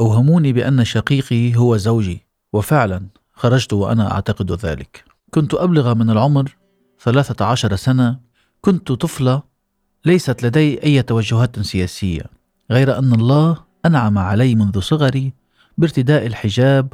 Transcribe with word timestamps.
أوهموني 0.00 0.52
بأن 0.52 0.84
شقيقي 0.84 1.56
هو 1.56 1.76
زوجي 1.76 2.26
وفعلا 2.52 3.06
خرجت 3.32 3.72
وأنا 3.72 4.12
أعتقد 4.12 4.52
ذلك. 4.52 5.04
كنت 5.30 5.54
أبلغ 5.54 5.94
من 5.94 6.10
العمر 6.10 6.56
ثلاثة 7.00 7.44
عشر 7.44 7.76
سنة. 7.76 8.18
كنت 8.60 8.92
طفلة 8.92 9.42
ليست 10.04 10.42
لدي 10.42 10.82
أي 10.82 11.02
توجهات 11.02 11.60
سياسية 11.60 12.22
غير 12.70 12.98
أن 12.98 13.12
الله 13.12 13.56
أنعم 13.86 14.18
علي 14.18 14.54
منذ 14.54 14.80
صغري 14.80 15.32
بارتداء 15.78 16.26
الحجاب 16.26 16.92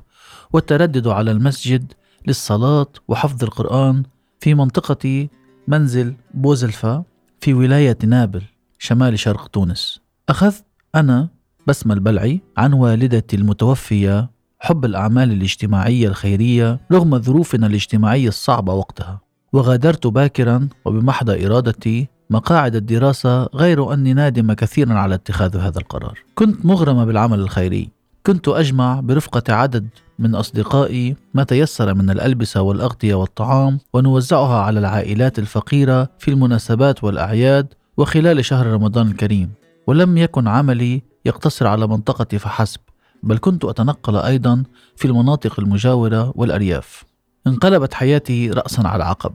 والتردد 0.52 1.06
على 1.06 1.30
المسجد 1.30 1.92
للصلاة 2.26 2.86
وحفظ 3.08 3.44
القرآن 3.44 4.02
في 4.40 4.54
منطقة 4.54 5.28
منزل 5.68 6.14
بوزلفا 6.34 7.04
في 7.40 7.54
ولاية 7.54 7.98
نابل 8.04 8.42
شمال 8.78 9.18
شرق 9.18 9.48
تونس. 9.48 10.00
أخذت 10.28 10.64
أنا 10.94 11.28
بسمة 11.70 11.94
البلعي 11.94 12.40
عن 12.56 12.72
والدتي 12.72 13.36
المتوفية 13.36 14.30
حب 14.58 14.84
الأعمال 14.84 15.32
الاجتماعية 15.32 16.08
الخيرية 16.08 16.80
رغم 16.92 17.18
ظروفنا 17.18 17.66
الاجتماعية 17.66 18.28
الصعبة 18.28 18.72
وقتها. 18.74 19.20
وغادرت 19.52 20.06
باكرا 20.06 20.68
وبمحض 20.84 21.30
إرادتي 21.30 22.08
مقاعد 22.30 22.76
الدراسة 22.76 23.44
غير 23.44 23.92
أني 23.92 24.14
نادم 24.14 24.52
كثيرا 24.52 24.94
على 24.94 25.14
اتخاذ 25.14 25.56
هذا 25.56 25.78
القرار. 25.78 26.18
كنت 26.34 26.66
مغرمة 26.66 27.04
بالعمل 27.04 27.40
الخيري. 27.40 27.88
كنت 28.26 28.48
أجمع 28.48 29.00
برفقة 29.00 29.54
عدد 29.54 29.88
من 30.18 30.34
أصدقائي 30.34 31.16
ما 31.34 31.42
تيسر 31.42 31.94
من 31.94 32.10
الألبسة 32.10 32.62
والأغطية 32.62 33.14
والطعام 33.14 33.78
ونوزعها 33.92 34.62
على 34.62 34.78
العائلات 34.78 35.38
الفقيرة 35.38 36.08
في 36.18 36.30
المناسبات 36.30 37.04
والأعياد 37.04 37.74
وخلال 37.96 38.44
شهر 38.44 38.66
رمضان 38.66 39.06
الكريم. 39.06 39.50
ولم 39.86 40.18
يكن 40.18 40.48
عملي 40.48 41.09
يقتصر 41.24 41.66
على 41.66 41.86
منطقتي 41.86 42.38
فحسب 42.38 42.80
بل 43.22 43.38
كنت 43.38 43.64
أتنقل 43.64 44.16
أيضا 44.16 44.62
في 44.96 45.04
المناطق 45.04 45.60
المجاورة 45.60 46.32
والأرياف. 46.34 47.04
انقلبت 47.46 47.94
حياتي 47.94 48.50
رأسا 48.50 48.80
على 48.80 49.04
عقب 49.04 49.32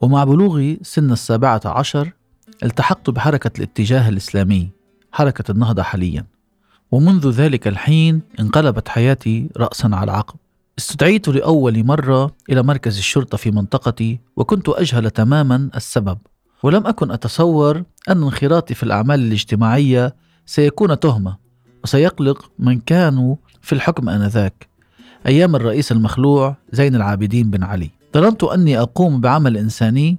ومع 0.00 0.24
بلوغي 0.24 0.78
سن 0.82 1.12
السابعة 1.12 1.60
عشر 1.64 2.12
التحقت 2.62 3.10
بحركة 3.10 3.50
الاتجاه 3.58 4.08
الإسلامي 4.08 4.70
حركة 5.12 5.50
النهضة 5.50 5.82
حاليا. 5.82 6.26
ومنذ 6.90 7.30
ذلك 7.30 7.68
الحين 7.68 8.22
انقلبت 8.40 8.88
حياتي 8.88 9.48
رأسا 9.56 9.90
على 9.92 10.12
عقب 10.12 10.36
استدعيت 10.78 11.28
لأول 11.28 11.84
مرة 11.84 12.32
إلى 12.50 12.62
مركز 12.62 12.98
الشرطة 12.98 13.36
في 13.36 13.50
منطقتي 13.50 14.20
وكنت 14.36 14.68
أجهل 14.68 15.10
تماما 15.10 15.70
السبب. 15.76 16.18
ولم 16.62 16.86
أكن 16.86 17.10
أتصور 17.10 17.76
أن 18.08 18.22
انخراطي 18.22 18.74
في 18.74 18.82
الأعمال 18.82 19.20
الاجتماعية 19.20 20.14
سيكون 20.46 21.00
تهمة 21.00 21.36
وسيقلق 21.84 22.50
من 22.58 22.80
كانوا 22.80 23.36
في 23.60 23.72
الحكم 23.72 24.08
آنذاك. 24.08 24.68
أيام 25.26 25.56
الرئيس 25.56 25.92
المخلوع 25.92 26.56
زين 26.72 26.94
العابدين 26.94 27.50
بن 27.50 27.62
علي. 27.62 27.90
ظننت 28.14 28.44
أني 28.44 28.80
أقوم 28.80 29.20
بعمل 29.20 29.56
إنساني 29.56 30.18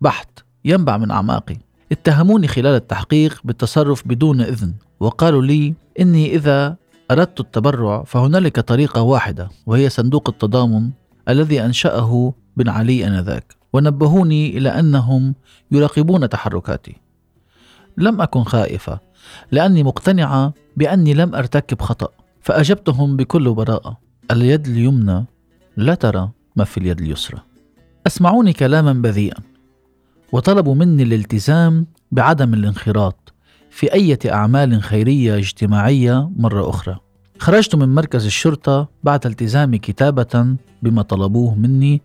بحت 0.00 0.28
ينبع 0.64 0.96
من 0.96 1.10
أعماقي. 1.10 1.56
اتهموني 1.92 2.48
خلال 2.48 2.74
التحقيق 2.74 3.40
بالتصرف 3.44 4.08
بدون 4.08 4.40
إذن 4.40 4.74
وقالوا 5.00 5.42
لي 5.42 5.74
إني 6.00 6.34
إذا 6.34 6.76
أردت 7.10 7.40
التبرع 7.40 8.04
فهنالك 8.04 8.60
طريقة 8.60 9.02
واحدة 9.02 9.50
وهي 9.66 9.88
صندوق 9.88 10.28
التضامن 10.28 10.90
الذي 11.28 11.64
أنشأه 11.64 12.34
بن 12.56 12.68
علي 12.68 13.06
آنذاك. 13.06 13.54
ونبهوني 13.72 14.58
إلى 14.58 14.68
أنهم 14.68 15.34
يراقبون 15.70 16.28
تحركاتي. 16.28 16.96
لم 17.96 18.20
أكن 18.20 18.42
خائفة. 18.44 19.00
لأني 19.52 19.82
مقتنعة 19.82 20.54
بأني 20.76 21.14
لم 21.14 21.34
أرتكب 21.34 21.82
خطأ 21.82 22.08
فأجبتهم 22.40 23.16
بكل 23.16 23.54
براءة. 23.54 23.98
اليد 24.30 24.66
اليمنى 24.66 25.24
لا 25.76 25.94
ترى 25.94 26.30
ما 26.56 26.64
في 26.64 26.78
اليد 26.78 27.00
اليسرى. 27.00 27.38
أسمعوني 28.06 28.52
كلاما 28.52 28.92
بذيئا. 28.92 29.40
وطلبوا 30.32 30.74
مني 30.74 31.02
الالتزام 31.02 31.86
بعدم 32.12 32.54
الانخراط 32.54 33.34
في 33.70 33.92
أي 33.92 34.18
أعمال 34.26 34.82
خيرية 34.82 35.36
اجتماعية 35.36 36.30
مرة 36.36 36.70
أخرى. 36.70 36.96
خرجت 37.38 37.74
من 37.74 37.94
مركز 37.94 38.26
الشرطة 38.26 38.88
بعد 39.04 39.26
التزامي 39.26 39.78
كتابة 39.78 40.56
بما 40.82 41.02
طلبوه 41.02 41.54
مني 41.54 42.02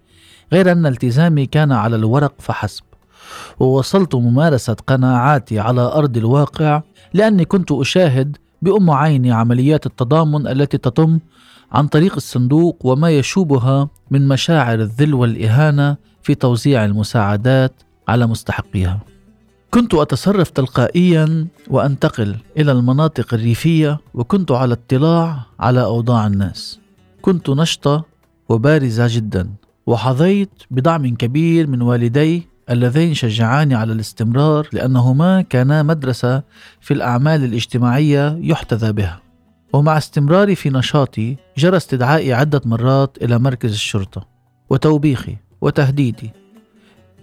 غير 0.53 0.71
أن 0.71 0.85
التزامي 0.85 1.45
كان 1.45 1.71
على 1.71 1.95
الورق 1.95 2.33
فحسب. 2.39 2.83
ووصلت 3.59 4.15
ممارسة 4.15 4.73
قناعاتي 4.87 5.59
على 5.59 5.81
أرض 5.81 6.17
الواقع 6.17 6.81
لأني 7.13 7.45
كنت 7.45 7.71
أشاهد 7.71 8.37
بأم 8.61 8.89
عيني 8.89 9.31
عمليات 9.31 9.85
التضامن 9.85 10.47
التي 10.47 10.77
تتم 10.77 11.19
عن 11.71 11.87
طريق 11.87 12.15
الصندوق 12.15 12.77
وما 12.83 13.09
يشوبها 13.09 13.89
من 14.11 14.27
مشاعر 14.27 14.79
الذل 14.79 15.13
والإهانة 15.13 15.97
في 16.23 16.35
توزيع 16.35 16.85
المساعدات 16.85 17.73
على 18.07 18.27
مستحقيها. 18.27 18.99
كنت 19.71 19.93
أتصرف 19.93 20.49
تلقائيا 20.49 21.47
وأنتقل 21.69 22.35
إلى 22.57 22.71
المناطق 22.71 23.33
الريفية 23.33 23.99
وكنت 24.13 24.51
على 24.51 24.73
اطلاع 24.73 25.39
على 25.59 25.83
أوضاع 25.83 26.27
الناس. 26.27 26.79
كنت 27.21 27.49
نشطة 27.49 28.05
وبارزة 28.49 29.07
جدا 29.09 29.49
وحظيت 29.87 30.49
بدعم 30.71 31.15
كبير 31.15 31.67
من 31.67 31.81
والدي 31.81 32.47
اللذين 32.69 33.13
شجعاني 33.13 33.75
على 33.75 33.93
الاستمرار 33.93 34.67
لأنهما 34.73 35.41
كانا 35.41 35.83
مدرسة 35.83 36.43
في 36.81 36.93
الأعمال 36.93 37.43
الاجتماعية 37.43 38.39
يحتذى 38.41 38.91
بها. 38.91 39.19
ومع 39.73 39.97
استمراري 39.97 40.55
في 40.55 40.69
نشاطي 40.69 41.37
جرى 41.57 41.77
استدعائي 41.77 42.33
عدة 42.33 42.61
مرات 42.65 43.17
إلى 43.21 43.39
مركز 43.39 43.71
الشرطة 43.71 44.27
وتوبيخي 44.69 45.37
وتهديدي 45.61 46.31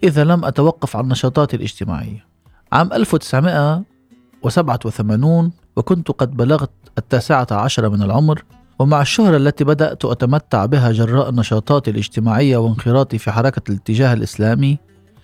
إذا 0.03 0.25
لم 0.25 0.45
أتوقف 0.45 0.97
عن 0.97 1.09
نشاطاتي 1.09 1.57
الاجتماعية. 1.57 2.27
عام 2.73 2.93
1987 2.93 5.53
وكنت 5.77 6.11
قد 6.11 6.37
بلغت 6.37 6.71
التاسعة 6.99 7.47
عشر 7.51 7.89
من 7.89 8.03
العمر 8.03 8.43
ومع 8.79 9.01
الشهرة 9.01 9.37
التي 9.37 9.65
بدأت 9.65 10.05
أتمتع 10.05 10.67
بها 10.67 10.93
جراء 10.93 11.31
نشاطاتي 11.31 11.91
الاجتماعية 11.91 12.57
وانخراطي 12.57 13.19
في 13.19 13.31
حركة 13.31 13.63
الاتجاه 13.69 14.13
الإسلامي 14.13 14.79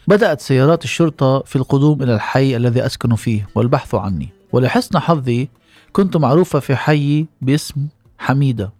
بدأت 0.08 0.40
سيارات 0.40 0.84
الشرطة 0.84 1.42
في 1.42 1.56
القدوم 1.56 2.02
إلى 2.02 2.14
الحي 2.14 2.56
الذي 2.56 2.86
أسكن 2.86 3.14
فيه 3.14 3.48
والبحث 3.54 3.94
عني. 3.94 4.28
ولحسن 4.52 4.98
حظي 4.98 5.48
كنت 5.92 6.16
معروفة 6.16 6.58
في 6.58 6.76
حي 6.76 7.26
باسم 7.42 7.86
حميدة 8.18 8.72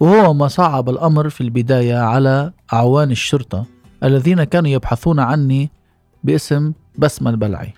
وهو 0.00 0.34
ما 0.34 0.48
صعب 0.48 0.88
الأمر 0.88 1.28
في 1.28 1.40
البداية 1.40 1.96
على 1.96 2.52
أعوان 2.72 3.10
الشرطة 3.10 3.64
الذين 4.04 4.44
كانوا 4.44 4.70
يبحثون 4.70 5.20
عني 5.20 5.70
باسم 6.24 6.72
بسمة 6.98 7.30
البلعي. 7.30 7.74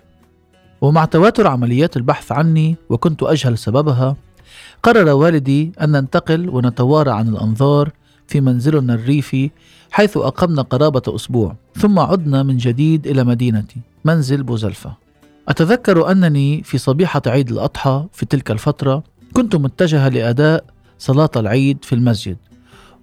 ومع 0.81 1.04
تواتر 1.04 1.47
عمليات 1.47 1.97
البحث 1.97 2.32
عني 2.32 2.76
وكنت 2.88 3.22
أجهل 3.22 3.59
سببها 3.59 4.16
قرر 4.82 5.09
والدي 5.09 5.72
أن 5.81 5.93
ننتقل 5.93 6.49
ونتوارى 6.49 7.10
عن 7.10 7.28
الأنظار 7.28 7.91
في 8.26 8.41
منزلنا 8.41 8.94
الريفي 8.94 9.50
حيث 9.93 10.17
أقمنا 10.17 10.63
قرابة 10.63 11.03
أسبوع 11.09 11.57
ثم 11.79 11.99
عدنا 11.99 12.43
من 12.43 12.57
جديد 12.57 13.07
إلى 13.07 13.25
مدينتي 13.25 13.77
منزل 14.05 14.43
بوزلفة. 14.43 14.97
أتذكر 15.49 16.11
أنني 16.11 16.63
في 16.63 16.79
صبيحة 16.79 17.23
عيد 17.27 17.51
الأضحى 17.51 18.07
في 18.13 18.27
تلك 18.27 18.51
الفترة 18.51 19.05
كنت 19.33 19.57
متجهة 19.57 20.09
لأداء 20.09 20.65
صلاة 20.99 21.31
العيد 21.37 21.85
في 21.85 21.95
المسجد 21.95 22.37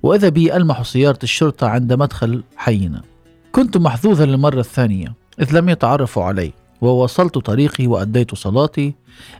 وإذا 0.03 0.29
بي 0.29 0.55
ألمح 0.55 0.83
سيارة 0.83 1.19
الشرطة 1.23 1.67
عند 1.67 1.93
مدخل 1.93 2.43
حينا. 2.57 3.01
كنت 3.51 3.77
محظوظا 3.77 4.25
للمرة 4.25 4.59
الثانية 4.59 5.13
إذ 5.41 5.57
لم 5.57 5.69
يتعرفوا 5.69 6.23
علي 6.23 6.53
وواصلت 6.81 7.37
طريقي 7.37 7.87
وأديت 7.87 8.35
صلاتي 8.35 8.93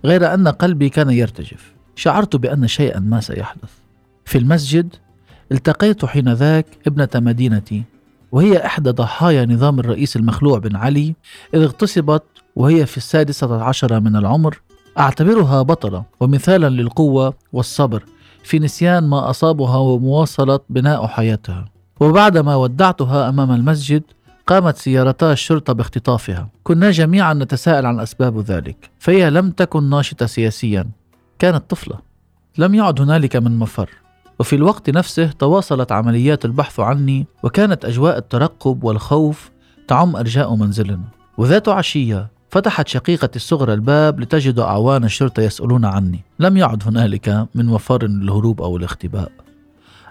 غير 0.06 0.34
أن 0.34 0.48
قلبي 0.48 0.90
كان 0.90 1.10
يرتجف. 1.10 1.74
شعرت 1.96 2.36
بأن 2.36 2.68
شيئا 2.68 3.00
ما 3.00 3.22
سيحدث. 3.22 3.72
في 4.26 4.38
المسجد 4.38 4.96
التقيت 5.52 6.06
حينذاك 6.06 6.66
ابنة 6.88 7.10
مدينتي 7.16 7.84
وهي 8.32 8.66
إحدى 8.66 8.90
ضحايا 8.90 9.46
نظام 9.46 9.80
الرئيس 9.80 10.16
المخلوع 10.16 10.60
بن 10.60 10.76
علي 10.76 11.16
إذ 11.54 11.62
اغتصبت 11.62 12.24
وهي 12.56 12.86
في 12.86 12.98
السادسة 12.98 13.64
عشرة 13.64 14.00
من 14.00 14.16
العمر. 14.16 14.62
أعتبرها 15.00 15.62
بطلة 15.62 16.04
ومثالا 16.20 16.70
للقوة 16.70 17.34
والصبر 17.54 18.04
في 18.44 18.60
نسيان 18.60 19.08
ما 19.08 19.30
أصابها 19.30 19.78
ومواصلة 19.78 20.60
بناء 20.70 21.08
حياتها. 21.08 21.66
وبعدما 22.00 22.56
ودعتها 22.56 23.30
أمام 23.30 23.52
المسجد 23.52 24.04
قامت 24.48 24.78
سيارتا 24.78 25.32
الشرطة 25.32 25.74
باختطافها. 25.74 26.50
كنا 26.64 26.92
جميعا 26.92 27.34
نتساءل 27.34 27.86
عن 27.86 28.00
أسباب 28.00 28.40
ذلك 28.40 28.90
فهي 29.00 29.30
لم 29.30 29.52
تكن 29.52 29.90
ناشطة 29.90 30.26
سياسيا. 30.26 30.86
كانت 31.40 31.70
طفلة 31.70 32.00
لم 32.58 32.76
يعد 32.76 33.02
هنالك 33.02 33.36
من 33.36 33.60
مفر. 33.60 33.90
وفي 34.40 34.56
الوقت 34.56 34.90
نفسه 34.90 35.32
تواصلت 35.32 35.92
عمليات 35.92 36.46
البحث 36.46 36.80
عني 36.80 37.28
وكانت 37.44 37.86
أجواء 37.86 38.18
الترقب 38.18 38.84
والخوف 38.84 39.52
تعم 39.88 40.16
أرجاء 40.16 40.56
منزلنا. 40.56 41.04
وذات 41.38 41.70
عشية 41.70 42.28
فتحت 42.50 42.88
شقيقتي 42.88 43.36
الصغرى 43.36 43.74
الباب 43.74 44.20
لتجد 44.20 44.60
أعوان 44.60 45.04
الشرطة 45.04 45.42
يسألون 45.42 45.86
عني. 45.86 46.24
لم 46.40 46.58
يعد 46.58 46.84
هنالك 46.88 47.48
من 47.56 47.66
مفر 47.66 48.08
للهروب 48.08 48.62
أو 48.62 48.78
الاختباء. 48.78 49.32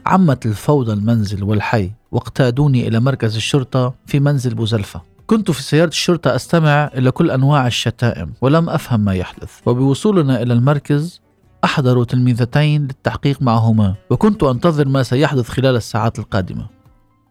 عمت 0.06 0.46
الفوضى 0.46 0.92
المنزل 0.92 1.44
والحي 1.44 1.90
واقتادوني 2.12 2.88
إلى 2.88 3.00
مركز 3.00 3.36
الشرطة 3.36 3.94
في 4.06 4.20
منزل 4.20 4.54
بوزلفة. 4.54 5.02
كنت 5.26 5.50
في 5.50 5.62
سيارة 5.62 5.88
الشرطة 5.88 6.34
أستمع 6.34 6.90
إلى 6.94 7.10
كل 7.10 7.30
أنواع 7.30 7.66
الشتائم 7.66 8.32
ولم 8.40 8.70
أفهم 8.70 9.00
ما 9.00 9.14
يحدث. 9.14 9.50
وبوصولنا 9.66 10.42
إلى 10.42 10.52
المركز 10.52 11.20
أحضروا 11.68 12.04
تلميذتين 12.04 12.82
للتحقيق 12.82 13.42
معهما 13.42 13.94
وكنت 14.10 14.42
أنتظر 14.42 14.88
ما 14.88 15.02
سيحدث 15.02 15.48
خلال 15.48 15.76
الساعات 15.76 16.18
القادمة. 16.18 16.66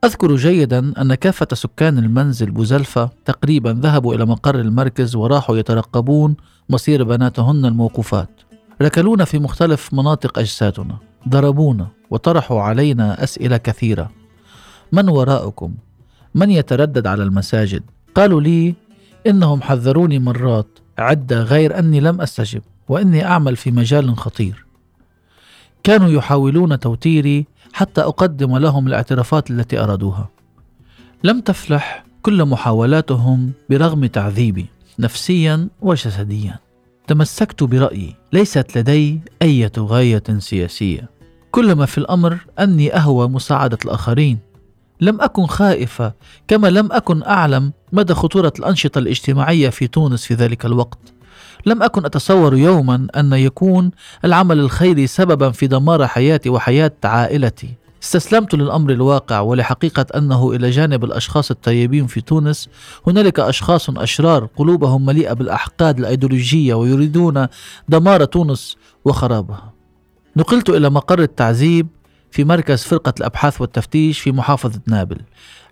أذكر 0.04 0.36
جيدا 0.36 1.02
أن 1.02 1.16
كافة 1.16 1.48
سكان 1.54 1.98
المنزل 1.98 2.52
بوزلفة 2.52 3.10
تقريبا 3.26 3.80
ذهبوا 3.82 4.16
إلى 4.16 4.26
مقر 4.26 4.60
المركز 4.60 5.16
وراحوا 5.16 5.58
يترقبون 5.58 6.36
مصير 6.70 7.04
بناتهن 7.04 7.66
الموقوفات. 7.66 8.30
ركلونا 8.82 9.26
في 9.26 9.40
مختلف 9.40 9.94
مناطق 9.94 10.40
أجسادنا. 10.40 10.98
ضربونا 11.30 11.88
وطرحوا 12.10 12.62
علينا 12.62 13.24
أسئلة 13.24 13.58
كثيرة. 13.58 14.12
من 14.92 15.10
وراءكم؟ 15.10 15.74
من 16.36 16.52
يتردد 16.52 17.08
على 17.08 17.24
المساجد؟ 17.24 17.84
قالوا 18.16 18.42
لي 18.42 18.76
إنهم 19.28 19.62
حذروني 19.62 20.20
مرات 20.20 20.80
عدة 20.98 21.44
غير 21.44 21.80
أني 21.80 22.00
لم 22.00 22.22
أستجب. 22.22 22.62
وإني 22.90 23.26
أعمل 23.26 23.56
في 23.56 23.72
مجال 23.72 24.18
خطير. 24.18 24.66
كانوا 25.84 26.10
يحاولون 26.10 26.80
توتيري 26.80 27.46
حتى 27.74 28.02
أقدم 28.02 28.58
لهم 28.58 28.88
الاعترافات 28.88 29.52
التي 29.52 29.80
أرادوها. 29.80 30.30
لم 31.24 31.40
تفلح 31.40 32.06
كل 32.22 32.46
محاولاتهم 32.46 33.52
برغم 33.70 34.06
تعذيبي 34.06 34.66
نفسيا 35.00 35.68
وجسديا. 35.82 36.60
تمسكت 37.08 37.64
برأيي 37.64 38.16
ليست 38.34 38.78
لدي 38.78 39.22
أي 39.42 39.72
غاية 39.78 40.24
سياسية. 40.38 41.10
كل 41.52 41.76
ما 41.76 41.86
في 41.86 41.98
الأمر 41.98 42.38
أني 42.60 42.96
أهوى 42.96 43.28
مساعدة 43.28 43.78
الآخرين. 43.86 44.40
لم 45.02 45.22
أكن 45.22 45.46
خائفة 45.46 46.14
كما 46.48 46.68
لم 46.68 46.92
أكن 46.92 47.24
أعلم 47.24 47.74
مدى 47.92 48.14
خطورة 48.14 48.54
الأنشطة 48.60 49.00
الاجتماعية 49.00 49.70
في 49.70 49.88
تونس 49.88 50.26
في 50.26 50.34
ذلك 50.34 50.66
الوقت. 50.66 51.17
لم 51.66 51.84
أكن 51.84 52.06
أتصور 52.06 52.56
يوما 52.56 53.08
أن 53.16 53.34
يكون 53.34 53.92
العمل 54.26 54.60
الخيري 54.60 55.08
سببا 55.08 55.52
في 55.52 55.68
دمار 55.68 56.08
حياتي 56.08 56.50
وحياة 56.50 56.92
عائلتي. 57.04 57.74
استسلمت 58.04 58.54
للأمر 58.54 58.92
الواقع 58.92 59.40
ولحقيقة 59.40 60.06
أنه 60.16 60.52
إلى 60.52 60.70
جانب 60.70 61.04
الأشخاص 61.04 61.52
الطيبين 61.52 62.08
في 62.08 62.22
تونس 62.22 62.70
هنالك 63.08 63.40
أشخاص 63.40 63.90
أشرار 63.90 64.46
قلوبهم 64.58 65.06
مليئة 65.06 65.34
بالأحقاد 65.34 66.00
الأيديولوجية 66.00 66.74
ويريدون 66.74 67.48
دمار 67.90 68.26
تونس 68.26 68.78
وخرابها. 69.06 69.74
نقلت 70.38 70.70
إلى 70.70 70.90
مقر 70.90 71.22
التعذيب 71.22 71.88
في 72.32 72.44
مركز 72.44 72.84
فرقة 72.84 73.14
الأبحاث 73.20 73.62
والتفتيش 73.62 74.20
في 74.20 74.32
محافظة 74.32 74.82
نابل 74.88 75.18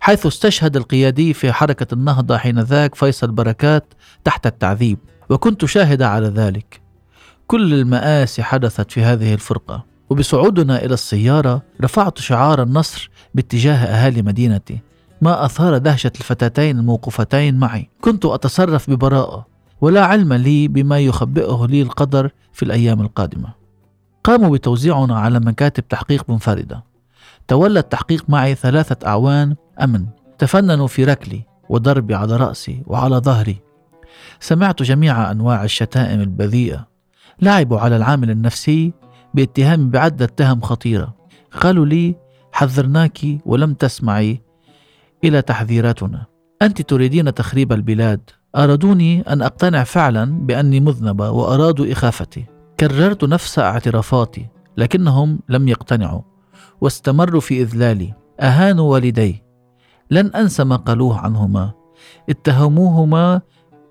حيث 0.00 0.26
استشهد 0.26 0.76
القيادي 0.76 1.34
في 1.34 1.52
حركة 1.52 1.94
النهضة 1.94 2.36
حينذاك 2.36 2.94
فيصل 2.94 3.30
بركات 3.30 3.94
تحت 4.24 4.46
التعذيب. 4.46 4.98
وكنت 5.30 5.64
شاهدة 5.64 6.08
على 6.08 6.26
ذلك. 6.26 6.80
كل 7.46 7.74
المآسي 7.74 8.42
حدثت 8.42 8.92
في 8.92 9.02
هذه 9.02 9.34
الفرقة 9.34 9.84
وبصعودنا 10.10 10.84
إلى 10.84 10.94
السيارة 10.94 11.62
رفعت 11.82 12.18
شعار 12.18 12.62
النصر 12.62 13.10
باتجاه 13.34 13.76
أهالي 13.76 14.22
مدينتي 14.22 14.78
ما 15.22 15.44
أثار 15.44 15.78
دهشة 15.78 16.12
الفتاتين 16.16 16.78
الموقوفتين 16.78 17.58
معي. 17.58 17.88
كنت 18.00 18.24
أتصرف 18.24 18.90
ببراءة 18.90 19.46
ولا 19.80 20.04
علم 20.04 20.32
لي 20.32 20.68
بما 20.68 20.98
يخبئه 20.98 21.66
لي 21.70 21.82
القدر 21.82 22.30
في 22.52 22.62
الأيام 22.62 23.00
القادمة. 23.00 23.48
قاموا 24.24 24.50
بتوزيعنا 24.50 25.18
على 25.18 25.40
مكاتب 25.40 25.88
تحقيق 25.88 26.30
منفردة. 26.30 26.84
تولى 27.48 27.78
التحقيق 27.78 28.24
معي 28.28 28.54
ثلاثة 28.54 29.06
أعوان 29.06 29.56
أمن. 29.82 30.06
تفننوا 30.38 30.86
في 30.86 31.04
ركلي 31.04 31.42
وضربي 31.68 32.14
على 32.14 32.36
رأسي 32.36 32.82
وعلى 32.86 33.16
ظهري. 33.16 33.65
سمعت 34.40 34.82
جميع 34.82 35.30
أنواع 35.30 35.64
الشتائم 35.64 36.20
البذيئة 36.20 36.86
لعبوا 37.42 37.78
على 37.78 37.96
العامل 37.96 38.30
النفسي 38.30 38.92
باتهامي 39.34 39.90
بعدة 39.90 40.26
تهم 40.26 40.60
خطيرة. 40.60 41.14
قالوا 41.60 41.86
لي 41.86 42.14
حذرناك 42.52 43.18
ولم 43.46 43.74
تسمعي 43.74 44.42
إلى 45.24 45.42
تحذيراتنا. 45.42 46.26
أنت 46.62 46.82
تريدين 46.82 47.34
تخريب 47.34 47.72
البلاد. 47.72 48.20
أرادوني 48.56 49.20
أن 49.20 49.42
أقتنع 49.42 49.84
فعلا 49.84 50.24
بأني 50.46 50.80
مذنبة 50.80 51.30
وأرادوا 51.30 51.92
إخافتي. 51.92 52.44
كررت 52.80 53.24
نفس 53.24 53.58
اعترافاتي 53.58 54.46
لكنهم 54.76 55.40
لم 55.48 55.68
يقتنعوا 55.68 56.22
واستمروا 56.80 57.40
في 57.40 57.62
إذلالي. 57.62 58.14
أهانوا 58.40 58.92
والدي. 58.92 59.42
لن 60.10 60.26
أنسى 60.26 60.64
ما 60.64 60.76
قالوه 60.76 61.18
عنهما. 61.18 61.72
اتهموهما 62.30 63.40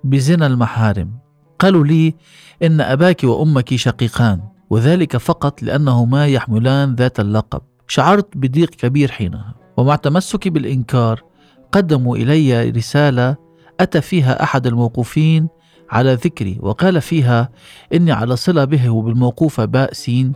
بزنا 0.05 0.47
المحارم. 0.47 1.11
قالوا 1.59 1.85
لي 1.85 2.15
إن 2.63 2.81
أباك 2.81 3.23
وأمك 3.23 3.75
شقيقان 3.75 4.41
وذلك 4.69 5.17
فقط 5.17 5.63
لأنهما 5.63 6.27
يحملان 6.27 6.95
ذات 6.95 7.19
اللقب. 7.19 7.61
شعرت 7.87 8.37
بضيق 8.37 8.69
كبير 8.69 9.11
حينها 9.11 9.55
ومع 9.77 9.95
تمسكي 9.95 10.49
بالإنكار 10.49 11.23
قدموا 11.71 12.17
إلي 12.17 12.69
رسالة 12.69 13.35
أتى 13.79 14.01
فيها 14.01 14.43
أحد 14.43 14.67
الموقوفين 14.67 15.47
على 15.89 16.13
ذكري 16.13 16.57
وقال 16.61 17.01
فيها 17.01 17.49
إني 17.93 18.11
على 18.11 18.35
صلة 18.35 18.65
به 18.65 18.89
وبالموقوفة 18.89 19.65
باء 19.65 19.93
سين 19.93 20.33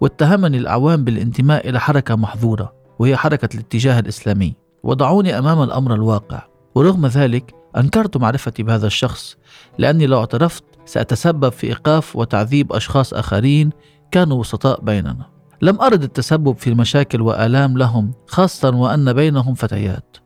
واتهمني 0.00 0.56
الأعوام 0.58 1.04
بالانتماء 1.04 1.68
إلى 1.68 1.80
حركة 1.80 2.16
محظورة 2.16 2.72
وهي 2.98 3.16
حركة 3.16 3.48
الاتجاه 3.54 3.98
الإسلامي. 3.98 4.54
وضعوني 4.82 5.38
أمام 5.38 5.62
الأمر 5.62 5.94
الواقع. 5.94 6.42
ورغم 6.74 7.06
ذلك 7.06 7.54
أنكرت 7.76 8.16
معرفتي 8.16 8.62
بهذا 8.62 8.86
الشخص 8.86 9.36
لأني 9.78 10.06
لو 10.06 10.20
اعترفت 10.20 10.64
سأتسبب 10.84 11.48
في 11.48 11.66
إيقاف 11.66 12.16
وتعذيب 12.16 12.72
أشخاص 12.72 13.14
آخرين 13.14 13.70
كانوا 14.10 14.40
وسطاء 14.40 14.80
بيننا. 14.80 15.26
لم 15.62 15.80
أرد 15.80 16.02
التسبب 16.02 16.56
في 16.56 16.70
المشاكل 16.70 17.20
وآلام 17.20 17.78
لهم 17.78 18.12
خاصة 18.26 18.70
وأن 18.70 19.12
بينهم 19.12 19.54
فتيات. 19.54 20.16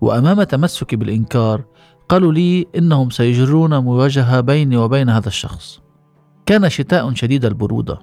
وأمام 0.00 0.42
تمسكي 0.42 0.96
بالإنكار 0.96 1.64
قالوا 2.08 2.32
لي 2.32 2.66
إنهم 2.76 3.10
سيجرون 3.10 3.78
مواجهة 3.78 4.40
بيني 4.40 4.76
وبين 4.76 5.10
هذا 5.10 5.28
الشخص. 5.28 5.80
كان 6.46 6.68
شتاء 6.68 7.14
شديد 7.14 7.44
البرودة. 7.44 7.98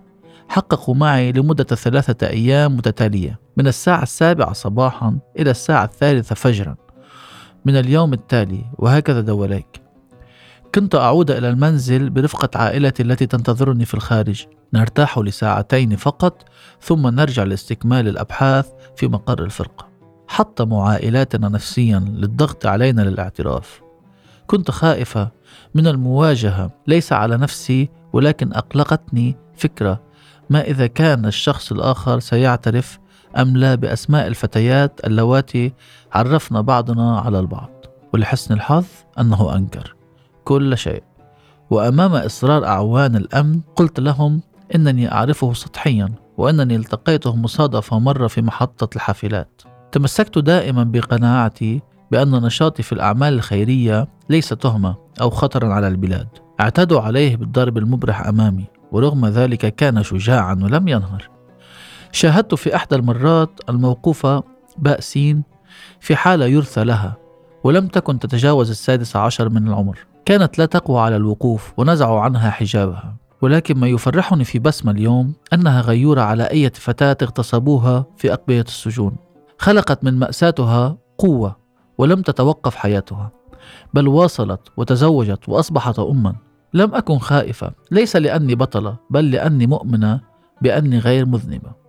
حققوا 0.49 0.95
معي 0.95 1.31
لمدة 1.31 1.63
ثلاثة 1.63 2.27
أيام 2.27 2.77
متتالية 2.77 3.39
من 3.57 3.67
الساعة 3.67 4.03
السابعة 4.03 4.53
صباحا 4.53 5.17
إلى 5.39 5.51
الساعة 5.51 5.83
الثالثة 5.83 6.35
فجرا. 6.35 6.75
من 7.65 7.75
اليوم 7.75 8.13
التالي 8.13 8.65
وهكذا 8.77 9.21
دواليك 9.21 9.83
كنت 10.75 10.95
أعود 10.95 11.31
إلى 11.31 11.49
المنزل 11.49 12.09
برفقة 12.09 12.49
عائلتي 12.59 13.03
التي 13.03 13.25
تنتظرني 13.25 13.85
في 13.85 13.93
الخارج. 13.93 14.45
نرتاح 14.73 15.19
لساعتين 15.19 15.95
فقط 15.95 16.43
ثم 16.81 17.07
نرجع 17.07 17.43
لاستكمال 17.43 18.07
الأبحاث 18.07 18.69
في 18.95 19.07
مقر 19.07 19.43
الفرقة. 19.43 19.87
حطموا 20.27 20.83
عائلاتنا 20.83 21.49
نفسيا 21.49 21.99
للضغط 21.99 22.65
علينا 22.65 23.01
للاعتراف. 23.01 23.81
كنت 24.47 24.71
خائفة 24.71 25.31
من 25.75 25.87
المواجهة 25.87 26.71
ليس 26.87 27.13
على 27.13 27.37
نفسي 27.37 27.89
ولكن 28.13 28.53
أقلقتني 28.53 29.37
فكرة 29.55 30.01
ما 30.49 30.61
إذا 30.61 30.87
كان 30.87 31.25
الشخص 31.25 31.71
الآخر 31.71 32.19
سيعترف 32.19 32.99
أم 33.35 33.57
لا 33.57 33.75
بأسماء 33.75 34.27
الفتيات 34.27 34.99
اللواتي 35.07 35.73
عرفنا 36.13 36.61
بعضنا 36.61 37.19
على 37.19 37.39
البعض 37.39 37.69
ولحسن 38.13 38.53
الحظ 38.53 38.85
أنه 39.19 39.55
أنكر 39.55 39.95
كل 40.43 40.77
شيء. 40.77 41.03
وأمام 41.69 42.13
إصرار 42.13 42.65
أعوان 42.65 43.15
الأمن 43.15 43.61
قلت 43.75 43.99
لهم 43.99 44.41
إنني 44.75 45.11
أعرفه 45.11 45.53
سطحيا 45.53 46.09
وأنني 46.37 46.75
التقيته 46.75 47.35
مصادفة 47.35 47.99
مرة 47.99 48.27
في 48.27 48.41
محطة 48.41 48.95
الحافلات. 48.95 49.61
تمسكت 49.91 50.37
دائما 50.37 50.83
بقناعتي 50.83 51.81
بأن 52.11 52.31
نشاطي 52.31 52.83
في 52.83 52.91
الأعمال 52.91 53.33
الخيرية 53.33 54.07
ليس 54.29 54.49
تهمة 54.49 54.95
أو 55.21 55.29
خطرا 55.29 55.73
على 55.73 55.87
البلاد. 55.87 56.27
اعتادوا 56.59 57.01
عليه 57.01 57.35
بالضرب 57.35 57.77
المبرح 57.77 58.27
أمامي 58.27 58.65
ورغم 58.91 59.25
ذلك 59.25 59.75
كان 59.75 60.03
شجاعا 60.03 60.59
ولم 60.63 60.87
ينهر. 60.87 61.32
شاهدت 62.13 62.55
في 62.55 62.75
إحدى 62.75 62.95
المرات 62.95 63.49
الموقوفة 63.69 64.43
بأسين 64.77 65.43
في 65.99 66.15
حالة 66.15 66.45
يرثى 66.45 66.83
لها 66.83 67.17
ولم 67.63 67.87
تكن 67.87 68.19
تتجاوز 68.19 68.69
السادس 68.69 69.15
عشر 69.15 69.49
من 69.49 69.67
العمر. 69.67 69.99
كانت 70.25 70.59
لا 70.59 70.65
تقوى 70.65 70.99
على 71.01 71.15
الوقوف 71.15 71.73
ونزعوا 71.77 72.19
عنها 72.19 72.49
حجابها. 72.49 73.15
ولكن 73.41 73.77
ما 73.77 73.87
يفرحني 73.87 74.43
في 74.43 74.59
بسمة 74.59 74.91
اليوم 74.91 75.33
أنها 75.53 75.81
غيورة 75.81 76.21
على 76.21 76.43
أي 76.43 76.69
فتاة 76.69 77.17
اغتصبوها 77.21 78.05
في 78.17 78.33
أقبية 78.33 78.61
السجون. 78.61 79.15
خلقت 79.57 80.03
من 80.03 80.19
مأساتها 80.19 80.97
قوة 81.17 81.55
ولم 81.97 82.21
تتوقف 82.21 82.75
حياتها 82.75 83.31
بل 83.93 84.07
واصلت 84.07 84.59
وتزوجت 84.77 85.49
وأصبحت 85.49 85.99
أما. 85.99 86.35
لم 86.73 86.95
أكن 86.95 87.17
خائفة 87.17 87.71
ليس 87.91 88.15
لأني 88.15 88.55
بطلة 88.55 88.97
بل 89.09 89.31
لأني 89.31 89.67
مؤمنة 89.67 90.21
بأني 90.61 90.99
غير 90.99 91.25
مذنبة. 91.25 91.82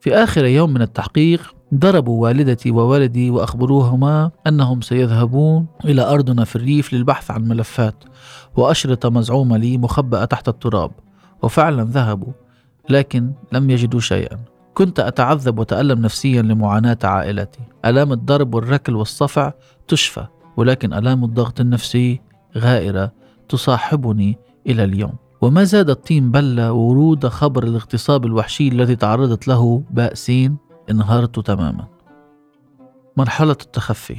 في 0.00 0.14
آخر 0.14 0.44
يوم 0.44 0.70
من 0.70 0.82
التحقيق 0.82 1.54
ضربوا 1.74 2.22
والدتي 2.22 2.70
ووالدي 2.70 3.30
وأخبروهما 3.30 4.30
أنهم 4.46 4.80
سيذهبون 4.80 5.66
إلى 5.84 6.02
أرضنا 6.02 6.44
في 6.44 6.56
الريف 6.56 6.92
للبحث 6.92 7.30
عن 7.30 7.48
ملفات 7.48 8.04
وأشرطة 8.56 9.10
مزعومة 9.10 9.56
لي 9.56 9.78
مخبأة 9.78 10.24
تحت 10.24 10.48
التراب 10.48 10.90
وفعلا 11.42 11.84
ذهبوا 11.84 12.32
لكن 12.88 13.32
لم 13.52 13.70
يجدوا 13.70 14.00
شيئا. 14.00 14.38
كنت 14.74 15.00
أتعذب 15.00 15.58
وتألم 15.58 16.00
نفسيا 16.02 16.42
لمعاناة 16.42 16.98
عائلتي. 17.04 17.60
ألام 17.84 18.12
الضرب 18.12 18.54
والركل 18.54 18.96
والصفع 18.96 19.52
تشفى 19.88 20.26
ولكن 20.56 20.92
ألام 20.92 21.24
الضغط 21.24 21.60
النفسي 21.60 22.20
غائرة 22.56 23.12
تصاحبني 23.48 24.38
إلى 24.66 24.84
اليوم. 24.84 25.12
وما 25.40 25.64
زاد 25.64 25.90
الطين 25.90 26.30
بلة 26.30 26.72
ورود 26.72 27.28
خبر 27.28 27.64
الاغتصاب 27.64 28.26
الوحشي 28.26 28.68
الذي 28.68 28.96
تعرضت 28.96 29.48
له 29.48 29.84
بأسين 29.90 30.56
انهارت 30.90 31.40
تماما. 31.40 31.86
مرحلة 33.16 33.56
التخفي. 33.62 34.16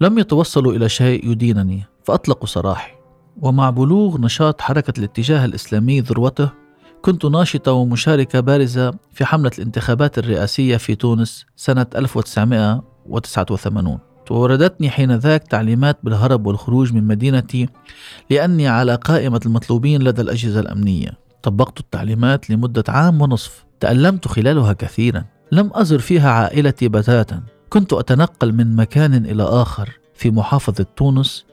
لم 0.00 0.18
يتوصلوا 0.18 0.72
إلى 0.72 0.88
شيء 0.88 1.30
يدينني 1.30 1.84
فأطلقوا 2.04 2.46
سراحي. 2.46 2.92
ومع 3.42 3.70
بلوغ 3.70 4.20
نشاط 4.20 4.60
حركة 4.60 4.92
الاتجاه 4.98 5.44
الإسلامي 5.44 6.00
ذروته 6.00 6.50
كنت 7.02 7.24
ناشطة 7.24 7.72
ومشاركة 7.72 8.40
بارزة 8.40 8.94
في 9.12 9.24
حملة 9.24 9.50
الانتخابات 9.58 10.18
الرئاسية 10.18 10.76
في 10.76 10.94
تونس 10.94 11.46
سنة 11.56 11.86
1989 11.94 14.09
ووردتني 14.30 14.90
حين 14.90 15.12
ذاك 15.16 15.48
تعليمات 15.48 15.98
بالهرب 16.02 16.46
والخروج 16.46 16.92
من 16.92 17.06
مدينتي 17.06 17.68
لأني 18.30 18.68
على 18.68 18.94
قائمة 18.94 19.40
المطلوبين 19.46 20.02
لدى 20.02 20.22
الأجهزة 20.22 20.60
الأمنية. 20.60 21.10
طبقت 21.42 21.80
التعليمات 21.80 22.50
لمدة 22.50 22.84
عام 22.88 23.22
ونصف. 23.22 23.64
تألمت 23.80 24.28
خلالها 24.28 24.72
كثيرا. 24.72 25.24
لم 25.52 25.70
أزر 25.74 25.98
فيها 25.98 26.30
عائلتي 26.30 26.88
بتاتا. 26.88 27.42
كنت 27.68 27.92
أتنقل 27.92 28.52
من 28.52 28.76
مكان 28.76 29.14
إلى 29.14 29.42
آخر 29.42 29.90
في 30.14 30.30
محافظة 30.30 30.86
تونس 30.96 31.44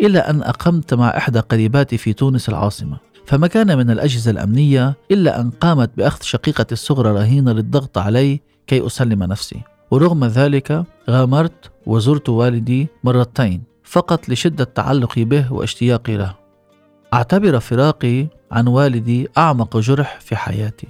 إلى 0.00 0.18
أن 0.18 0.42
أقمت 0.42 0.94
مع 0.94 1.08
إحدى 1.16 1.40
قريباتي 1.40 1.98
في 1.98 2.12
تونس 2.12 2.48
العاصمة. 2.48 2.96
فما 3.26 3.46
كان 3.46 3.78
من 3.78 3.90
الأجهزة 3.90 4.30
الأمنية 4.30 4.94
إلا 5.10 5.40
أن 5.40 5.50
قامت 5.50 5.90
بأخذ 5.96 6.22
شقيقتي 6.22 6.72
الصغرى 6.72 7.10
رهينة 7.10 7.52
للضغط 7.52 7.98
علي 7.98 8.40
كي 8.66 8.86
أسلم 8.86 9.22
نفسي. 9.22 9.73
ورغم 9.90 10.24
ذلك 10.24 10.84
غامرت 11.10 11.70
وزرت 11.86 12.28
والدي 12.28 12.88
مرتين 13.04 13.62
فقط 13.84 14.28
لشدة 14.28 14.64
تعلقي 14.64 15.24
به 15.24 15.52
واشتياقي 15.52 16.16
له. 16.16 16.34
أعتبر 17.14 17.60
فراقي 17.60 18.26
عن 18.52 18.66
والدي 18.66 19.28
أعمق 19.38 19.76
جرح 19.76 20.20
في 20.20 20.36
حياتي. 20.36 20.88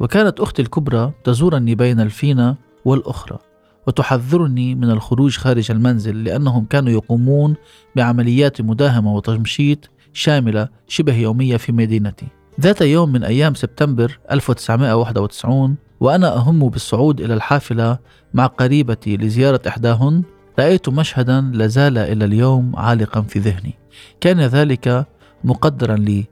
وكانت 0.00 0.40
أختي 0.40 0.62
الكبرى 0.62 1.12
تزورني 1.24 1.74
بين 1.74 2.00
الفينة 2.00 2.56
والأخرى 2.84 3.38
وتحذرني 3.86 4.74
من 4.74 4.90
الخروج 4.90 5.36
خارج 5.36 5.70
المنزل 5.70 6.24
لأنهم 6.24 6.64
كانوا 6.64 6.92
يقومون 6.92 7.54
بعمليات 7.96 8.60
مداهمة 8.60 9.14
وتمشيط 9.14 9.90
شاملة 10.12 10.68
شبه 10.88 11.14
يومية 11.16 11.56
في 11.56 11.72
مدينتي. 11.72 12.26
ذات 12.60 12.80
يوم 12.80 13.12
من 13.12 13.24
أيام 13.24 13.54
سبتمبر 13.54 14.18
1991 14.30 15.76
وأنا 16.00 16.36
أهم 16.36 16.68
بالصعود 16.68 17.20
إلى 17.20 17.34
الحافلة 17.34 17.98
مع 18.34 18.46
قريبتي 18.46 19.16
لزيارة 19.16 19.60
إحداهن 19.68 20.22
رأيت 20.58 20.88
مشهدا 20.88 21.50
لازال 21.54 21.98
إلى 21.98 22.24
اليوم 22.24 22.72
عالقا 22.76 23.20
في 23.20 23.38
ذهني. 23.38 23.74
كان 24.20 24.40
ذلك 24.40 25.06
مقدرا 25.44 25.96
لي 25.96 26.24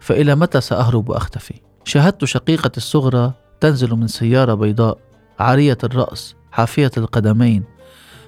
فإلى 0.00 0.34
متى 0.34 0.60
سأهرب 0.60 1.08
وأختفي؟ 1.08 1.54
شاهدت 1.84 2.24
شقيقتي 2.24 2.76
الصغرى 2.76 3.32
تنزل 3.60 3.90
من 3.90 4.06
سيارة 4.06 4.54
بيضاء 4.54 4.98
عارية 5.38 5.78
الرأس 5.84 6.36
حافية 6.52 6.90
القدمين 6.96 7.64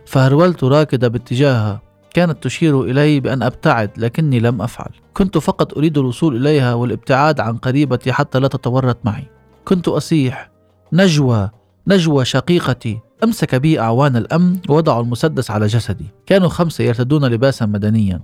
فهرولت 0.06 0.64
راكدة 0.64 1.08
باتجاهها. 1.08 1.82
كانت 2.14 2.42
تشير 2.42 2.83
إلي 2.83 3.21
بأن 3.21 3.42
أبتعد 3.42 3.90
لكني 3.97 4.40
لم 4.40 4.62
أفعل. 4.62 4.90
كنت 5.14 5.38
فقط 5.38 5.78
أريد 5.78 5.99
الوصول 5.99 6.37
إليها 6.37 6.75
والابتعاد 6.75 7.40
عن 7.40 7.56
قريبتي 7.56 8.12
حتى 8.12 8.38
لا 8.38 8.49
تتورط 8.49 8.99
معي. 9.04 9.25
كنت 9.64 9.88
أصيح 9.88 10.50
نجوى 10.92 11.50
نجوى 11.88 12.25
شقيقتي 12.25 13.00
أمسك 13.25 13.54
بي 13.54 13.80
أعوان 13.80 14.16
الأمن 14.16 14.59
ووضعوا 14.68 15.02
المسدس 15.02 15.50
على 15.50 15.66
جسدي. 15.66 16.06
كانوا 16.26 16.49
خمسة 16.49 16.85
يرتدون 16.85 17.25
لباسا 17.25 17.66
مدنيا. 17.66 18.21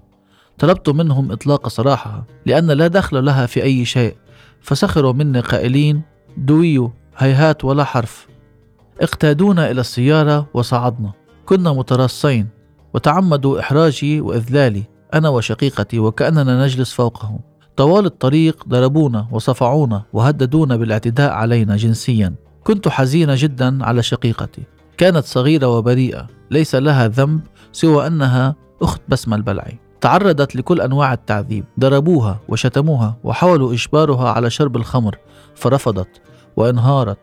طلبت 0.58 0.88
منهم 0.88 1.32
إطلاق 1.32 1.68
سراحها 1.68 2.24
لأن 2.46 2.70
لا 2.70 2.86
دخل 2.86 3.24
لها 3.24 3.46
في 3.46 3.62
أي 3.62 3.84
شيء. 3.84 4.16
فسخروا 4.60 5.12
مني 5.12 5.40
قائلين 5.40 6.02
دويو 6.36 6.92
هيهات 7.16 7.64
ولا 7.64 7.84
حرف. 7.84 8.28
اقتادونا 9.00 9.70
إلى 9.70 9.80
السيارة 9.80 10.46
وصعدنا. 10.54 11.12
كنا 11.46 11.72
متراصين 11.72 12.59
وتعمدوا 12.94 13.60
إحراجي 13.60 14.20
وإذلالي 14.20 14.82
أنا 15.14 15.28
وشقيقتي 15.28 15.98
وكأننا 15.98 16.64
نجلس 16.64 16.92
فوقهم. 16.92 17.40
طوال 17.76 18.06
الطريق 18.06 18.64
ضربونا 18.68 19.26
وصفعونا 19.32 20.02
وهددونا 20.12 20.76
بالاعتداء 20.76 21.32
علينا 21.32 21.76
جنسيا. 21.76 22.34
كنت 22.64 22.88
حزينة 22.88 23.34
جدا 23.36 23.84
على 23.84 24.02
شقيقتي. 24.02 24.62
كانت 24.96 25.24
صغيرة 25.24 25.66
وبريئة 25.66 26.26
ليس 26.50 26.74
لها 26.74 27.08
ذنب 27.08 27.40
سوى 27.72 28.06
أنها 28.06 28.54
أخت 28.82 29.00
بسمة 29.08 29.36
البلعي. 29.36 29.78
تعرضت 30.00 30.56
لكل 30.56 30.80
أنواع 30.80 31.12
التعذيب 31.12 31.64
ضربوها 31.80 32.40
وشتموها 32.48 33.16
وحاولوا 33.24 33.72
إجبارها 33.72 34.28
على 34.30 34.50
شرب 34.50 34.76
الخمر 34.76 35.16
فرفضت 35.54 36.20
وإنهارت 36.56 37.18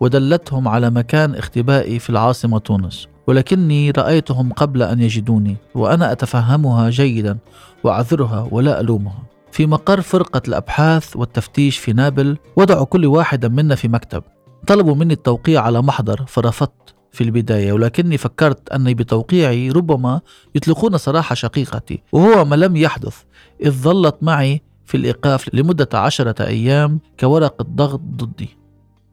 ودلتهم 0.00 0.68
على 0.68 0.90
مكان 0.90 1.34
اختبائي 1.34 1.98
في 1.98 2.10
العاصمة 2.10 2.58
تونس. 2.58 3.08
ولكني 3.28 3.90
رأيتهم 3.90 4.52
قبل 4.52 4.82
أن 4.82 5.00
يجدوني 5.00 5.56
وأنا 5.74 6.12
أتفهمها 6.12 6.90
جيدا 6.90 7.38
وأعذرها 7.84 8.48
ولا 8.50 8.80
ألومها. 8.80 9.22
في 9.52 9.66
مقر 9.66 10.00
فرقة 10.00 10.42
الأبحاث 10.48 11.16
والتفتيش 11.16 11.78
في 11.78 11.92
نابل 11.92 12.38
وضعوا 12.56 12.84
كل 12.84 13.06
واحد 13.06 13.46
منا 13.46 13.74
في 13.74 13.88
مكتب. 13.88 14.22
طلبوا 14.66 14.94
مني 14.94 15.14
التوقيع 15.14 15.62
على 15.62 15.82
محضر 15.82 16.24
فرفضت 16.26 16.94
في 17.12 17.24
البداية 17.24 17.72
ولكني 17.72 18.18
فكرت 18.18 18.68
أني 18.68 18.94
بتوقيعي 18.94 19.70
ربما 19.70 20.20
يطلقون 20.54 20.98
سراح 20.98 21.34
شقيقتي 21.34 22.02
وهو 22.12 22.44
ما 22.44 22.56
لم 22.56 22.76
يحدث 22.76 23.16
إذ 23.62 23.70
ظلت 23.70 24.16
معي 24.22 24.62
في 24.84 24.96
الإيقاف 24.96 25.54
لمدة 25.54 25.88
عشرة 25.94 26.46
أيام 26.46 27.00
كورقة 27.20 27.62
ضغط 27.62 28.00
ضدي. 28.00 28.48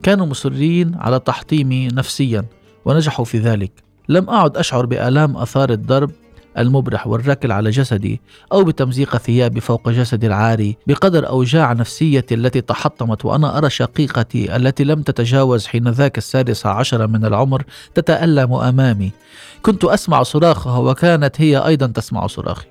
كانوا 0.03 0.25
مصرين 0.25 0.95
على 0.95 1.19
تحطيمي 1.19 1.87
نفسيا 1.87 2.45
ونجحوا 2.85 3.25
في 3.25 3.39
ذلك. 3.39 3.84
لم 4.09 4.29
أعد 4.29 4.57
أشعر 4.57 4.85
بآلام 4.85 5.37
أثار 5.37 5.69
الضرب 5.69 6.11
المبرح 6.57 7.07
والركل 7.07 7.51
على 7.51 7.69
جسدي 7.69 8.21
أو 8.51 8.63
بتمزيق 8.63 9.17
ثيابي 9.17 9.59
فوق 9.59 9.89
جسدي 9.89 10.27
العاري 10.27 10.77
بقدر 10.87 11.29
أوجاع 11.29 11.73
نفسيتي 11.73 12.35
التي 12.35 12.61
تحطمت 12.61 13.25
وأنا 13.25 13.57
أرى 13.57 13.69
شقيقتي 13.69 14.55
التي 14.55 14.83
لم 14.83 15.01
تتجاوز 15.01 15.65
حين 15.65 15.87
ذاك 15.87 16.17
السادسة 16.17 16.69
عشر 16.69 17.07
من 17.07 17.25
العمر 17.25 17.63
تتألم 17.95 18.53
أمامي. 18.53 19.11
كنت 19.61 19.83
أسمع 19.83 20.23
صراخها 20.23 20.77
وكانت 20.77 21.41
هي 21.41 21.57
أيضا 21.57 21.87
تسمع 21.87 22.27
صراخي. 22.27 22.67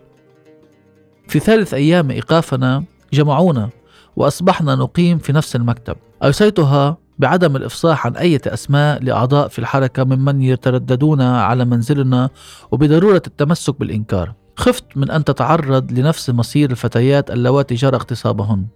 في 1.28 1.38
ثالث 1.38 1.74
أيام 1.74 2.10
إيقافنا 2.10 2.84
جمعونا 3.12 3.70
وأصبحنا 4.16 4.74
نقيم 4.74 5.18
في 5.18 5.32
نفس 5.32 5.56
المكتب. 5.56 5.96
أوصيتها 6.22 6.96
بعدم 7.18 7.56
الإفصاح 7.56 8.06
عن 8.06 8.16
أي 8.16 8.40
أسماء 8.46 9.02
لأعضاء 9.02 9.48
في 9.48 9.58
الحركة 9.58 10.04
ممن 10.04 10.42
يترددون 10.42 11.22
على 11.22 11.64
منزلنا 11.64 12.30
وبضرورة 12.70 13.22
التمسك 13.26 13.80
بالإنكار. 13.80 14.32
خفت 14.56 14.84
من 14.96 15.10
أن 15.10 15.24
تتعرض 15.24 15.92
لنفس 15.92 16.30
مصير 16.30 16.70
الفتيات 16.70 17.30
اللواتي 17.30 17.74
جرى 17.74 17.96
اغتصابهن. 17.96 18.66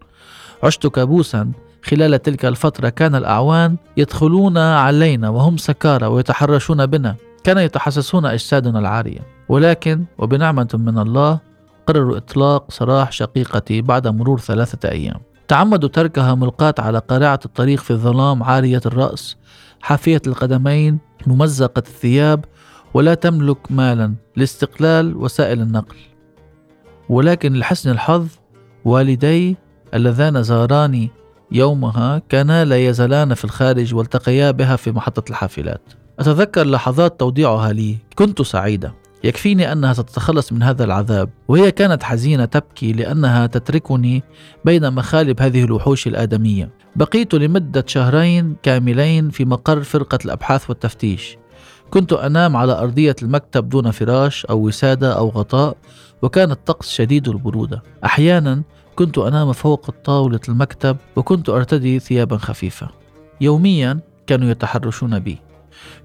عشت 0.63 0.87
كابوسا 0.87 1.53
خلال 1.83 2.23
تلك 2.23 2.45
الفترة 2.45 2.89
كان 2.89 3.15
الأعوان 3.15 3.77
يدخلون 3.97 4.59
علينا 4.59 5.29
وهم 5.29 5.57
سكارى 5.57 6.07
ويتحرشون 6.07 6.87
بنا. 6.87 7.17
كانوا 7.45 7.63
يتحسسون 7.63 8.27
أجسادنا 8.27 8.79
العارية. 8.79 9.21
ولكن 9.49 10.05
وبنعمة 10.19 10.69
من 10.75 10.99
الله 10.99 11.39
قرروا 11.87 12.17
إطلاق 12.17 12.71
سراح 12.71 13.13
شقيقتي 13.13 13.83
بعد 13.83 14.09
مرور 14.09 14.41
ثلاثة 14.41 14.89
أيام. 14.89 15.21
تعمدوا 15.49 15.89
تركها 15.89 16.35
ملقاة 16.35 16.75
على 16.79 16.99
قارعة 16.99 17.41
الطريق 17.45 17.81
في 17.81 17.91
الظلام 17.91 18.43
عارية 18.43 18.81
الرأس 18.87 19.37
حافية 19.81 20.23
القدمين 20.27 20.99
ممزقة 21.27 21.79
الثياب 21.79 22.45
ولا 22.95 23.15
تملك 23.15 23.73
مالا 23.73 24.15
لاستقلال 24.37 25.17
وسائل 25.17 25.61
النقل. 25.61 25.97
ولكن 27.09 27.53
لحسن 27.53 27.91
الحظ 27.91 28.27
والدي 28.85 29.57
اللذان 29.95 30.43
زاراني 30.43 31.11
يومها 31.53 32.23
كانا 32.29 32.65
لا 32.65 32.87
يزالان 32.87 33.35
في 33.35 33.45
الخارج 33.45 33.95
والتقيا 33.95 34.51
بها 34.51 34.77
في 34.77 34.93
محطة 34.93 35.31
الحافلات. 35.31 35.83
أتذكر 36.19 36.67
لحظات 36.67 37.21
توديعها 37.21 37.73
لي. 37.73 37.99
كنت 38.15 38.43
سعيدة 38.43 38.95
يكفيني 39.25 39.73
أنها 39.73 39.93
ستتخلص 39.93 40.53
من 40.53 40.63
هذا 40.63 40.85
العذاب. 40.85 41.31
وهي 41.49 41.71
كانت 41.71 42.03
حزينة 42.03 42.45
تبكي 42.45 42.93
لأنها 42.93 43.47
تتركني 43.47 44.23
بين 44.65 44.93
مخالب 44.93 45.43
هذه 45.43 45.65
الوحوش 45.65 46.07
الآدمية. 46.07 46.71
بقيت 46.97 47.35
لمدة 47.35 47.85
شهرين 47.87 48.57
كاملين 48.63 49.31
في 49.31 49.45
مقر 49.45 49.83
فرقة 49.83 50.19
الأبحاث 50.25 50.71
والتفتيش. 50.71 51.37
كنت 51.91 52.13
أنام 52.13 52.57
على 52.57 52.73
أرضية 52.73 53.17
المكتب 53.23 53.69
دون 53.69 53.91
فراش 53.91 54.47
أو 54.47 54.67
وسادة 54.67 55.19
أو 55.19 55.29
غطاء 55.29 55.77
وكان 56.23 56.51
الطقس 56.51 56.91
شديد 56.91 57.29
البرودة. 57.29 57.83
أحيانا 58.05 58.63
كنت 58.97 59.19
أنام 59.19 59.53
فوق 59.53 59.91
طاولة 60.05 60.41
المكتب 60.49 60.97
وكنت 61.17 61.49
أرتدي 61.49 61.99
ثيابا 61.99 62.37
خفيفة. 62.37 62.89
يوميا 63.41 64.01
كانوا 64.27 64.51
يتحرشون 64.51 65.19
بي. 65.19 65.39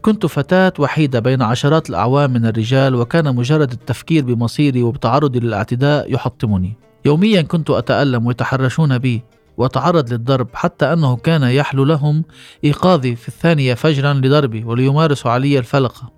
كنت 0.02 0.26
فتاة 0.26 0.74
وحيدة 0.80 1.20
بين 1.20 1.42
عشرات 1.42 1.90
الأعوام 1.90 2.34
من 2.34 2.46
الرجال 2.46 2.96
وكان 2.96 3.36
مجرد 3.36 3.72
التفكير 3.72 4.26
بمصيري 4.26 4.84
وبتعرضي 4.84 5.40
للاعتداء 5.40 6.14
يحطمني. 6.14 6.74
يوميا 7.06 7.42
كنت 7.42 7.70
أتألم 7.70 8.26
ويتحرشون 8.26 8.98
بي 8.98 9.24
وأتعرض 9.58 10.14
للضرب 10.14 10.48
حتى 10.54 10.94
أنه 10.94 11.16
كان 11.16 11.44
يحلو 11.44 11.84
لهم 11.84 12.24
إيقاظي 12.64 13.16
في 13.16 13.28
الثانية 13.28 13.74
فجرا 13.74 14.14
لضربي 14.14 14.64
وليمارسوا 14.64 15.32
علي 15.32 15.60
الفلقة 15.60 16.12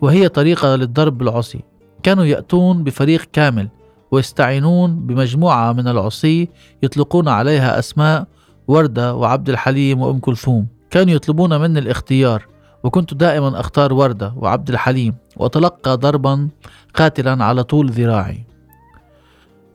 وهي 0.00 0.28
طريقة 0.28 0.76
للضرب 0.76 1.18
بالعصي. 1.18 1.60
كانوا 2.02 2.24
يأتون 2.24 2.84
بفريق 2.84 3.24
كامل 3.32 3.68
ويستعينون 4.10 5.06
بمجموعة 5.06 5.72
من 5.72 5.88
العصي 5.88 6.48
يطلقون 6.82 7.28
عليها 7.28 7.78
أسماء 7.78 8.26
وردة 8.68 9.14
وعبد 9.14 9.48
الحليم 9.48 10.00
وأم 10.00 10.18
كلثوم. 10.18 10.66
كانوا 10.90 11.14
يطلبون 11.14 11.60
مني 11.60 11.78
الاختيار 11.78 12.46
وكنت 12.84 13.14
دائما 13.14 13.60
أختار 13.60 13.92
وردة 13.92 14.32
وعبد 14.36 14.70
الحليم 14.70 15.14
وأتلقى 15.36 15.96
ضربا 15.96 16.48
قاتلا 16.94 17.44
على 17.44 17.64
طول 17.64 17.90
ذراعي. 17.90 18.44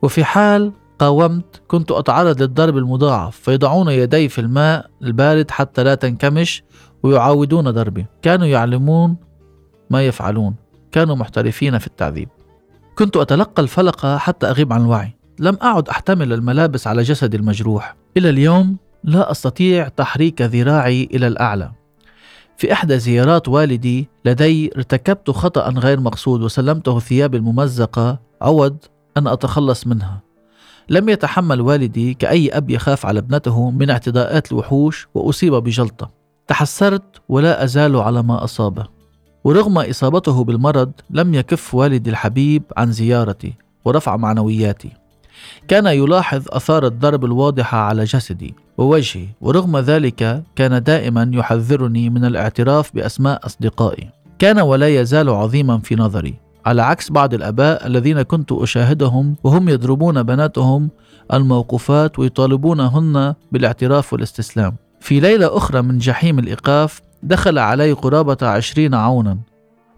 وفي 0.01 0.23
حال 0.23 0.71
قاومت 0.99 1.61
كنت 1.67 1.91
أتعرض 1.91 2.41
للضرب 2.41 2.77
المضاعف 2.77 3.35
فيضعون 3.39 3.89
يدي 3.89 4.29
في 4.29 4.41
الماء 4.41 4.89
البارد 5.03 5.51
حتى 5.51 5.83
لا 5.83 5.95
تنكمش 5.95 6.63
ويعاودون 7.03 7.71
ضربي. 7.71 8.05
كانوا 8.21 8.47
يعلمون 8.47 9.17
ما 9.89 10.07
يفعلون. 10.07 10.55
كانوا 10.91 11.15
محترفين 11.15 11.77
في 11.77 11.87
التعذيب. 11.87 12.29
كنت 12.95 13.17
أتلقى 13.17 13.61
الفلقة 13.61 14.17
حتى 14.17 14.49
أغيب 14.49 14.73
عن 14.73 14.81
الوعي. 14.81 15.15
لم 15.39 15.57
أعد 15.63 15.89
أحتمل 15.89 16.33
الملابس 16.33 16.87
على 16.87 17.01
جسدي 17.01 17.37
المجروح. 17.37 17.95
إلى 18.17 18.29
اليوم 18.29 18.77
لا 19.05 19.31
أستطيع 19.31 19.87
تحريك 19.87 20.41
ذراعي 20.41 21.09
إلى 21.13 21.27
الأعلى. 21.27 21.71
في 22.57 22.73
إحدى 22.73 22.99
زيارات 22.99 23.47
والدي 23.47 24.09
لدي 24.25 24.71
ارتكبت 24.75 25.31
خطأ 25.31 25.69
غير 25.69 25.99
مقصود 25.99 26.41
وسلمته 26.41 26.99
ثيابي 26.99 27.37
الممزقة. 27.37 28.19
عوض 28.41 28.77
أن 29.17 29.27
أتخلص 29.27 29.87
منها. 29.87 30.21
لم 30.89 31.09
يتحمل 31.09 31.61
والدي 31.61 32.13
كأي 32.13 32.49
أب 32.49 32.69
يخاف 32.69 33.05
على 33.05 33.19
ابنته 33.19 33.71
من 33.71 33.89
اعتداءات 33.89 34.51
الوحوش 34.51 35.07
وأصيب 35.13 35.53
بجلطة. 35.53 36.11
تحسرت 36.47 37.21
ولا 37.29 37.63
أزال 37.63 37.95
على 37.95 38.23
ما 38.23 38.43
أصابه. 38.43 38.87
ورغم 39.43 39.77
إصابته 39.77 40.43
بالمرض 40.43 40.91
لم 41.09 41.33
يكف 41.33 41.75
والدي 41.75 42.09
الحبيب 42.09 42.63
عن 42.77 42.91
زيارتي 42.91 43.53
ورفع 43.85 44.17
معنوياتي. 44.17 45.04
كان 45.67 45.85
يلاحظ 45.85 46.43
أثار 46.49 46.85
الضرب 46.85 47.25
الواضحة 47.25 47.77
على 47.77 48.03
جسدي 48.03 48.53
ووجهي 48.77 49.27
ورغم 49.41 49.77
ذلك 49.77 50.43
كان 50.55 50.83
دائما 50.83 51.31
يحذرني 51.33 52.09
من 52.09 52.25
الاعتراف 52.25 52.91
بأسماء 52.95 53.45
أصدقائي. 53.45 54.09
كان 54.39 54.59
ولا 54.59 54.87
يزال 55.01 55.29
عظيما 55.29 55.79
في 55.79 55.95
نظري 55.95 56.35
على 56.65 56.81
عكس 56.81 57.11
بعض 57.11 57.33
الأباء 57.33 57.87
الذين 57.87 58.21
كنت 58.21 58.51
أشاهدهم 58.51 59.35
وهم 59.43 59.69
يضربون 59.69 60.23
بناتهم 60.23 60.89
الموقوفات 61.33 62.19
ويطالبونهن 62.19 63.33
بالاعتراف 63.51 64.13
والاستسلام. 64.13 64.75
في 64.99 65.19
ليلة 65.19 65.57
أخرى 65.57 65.81
من 65.81 65.97
جحيم 65.97 66.39
الإيقاف 66.39 67.01
دخل 67.23 67.59
علي 67.59 67.91
قرابة 67.91 68.37
عشرين 68.41 68.93
عونا 68.93 69.37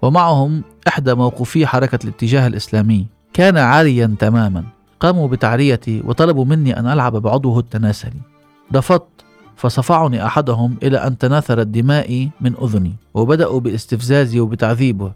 ومعهم 0.02 0.64
إحدى 0.88 1.14
موقوفي 1.14 1.68
حركة 1.68 2.00
الاتجاه 2.04 2.48
الإسلامي. 2.48 3.08
كان 3.34 3.58
عاريا 3.58 4.16
تماما. 4.20 4.64
قاموا 5.00 5.28
بتعريتي 5.28 6.02
وطلبوا 6.06 6.46
مني 6.46 6.80
أن 6.80 6.88
ألعب 6.88 7.16
بعضوه 7.16 7.60
التناسلي. 7.60 8.22
رفضت 8.76 9.08
فصفعني 9.56 10.26
أحدهم 10.26 10.78
إلى 10.84 10.98
أن 10.98 11.18
تناثرت 11.18 11.68
دمائي 11.68 12.30
من 12.42 12.54
أذني 12.62 12.94
وبدأوا 13.14 13.60
باستفزازي 13.60 14.40
وبتعذيبه 14.40 15.12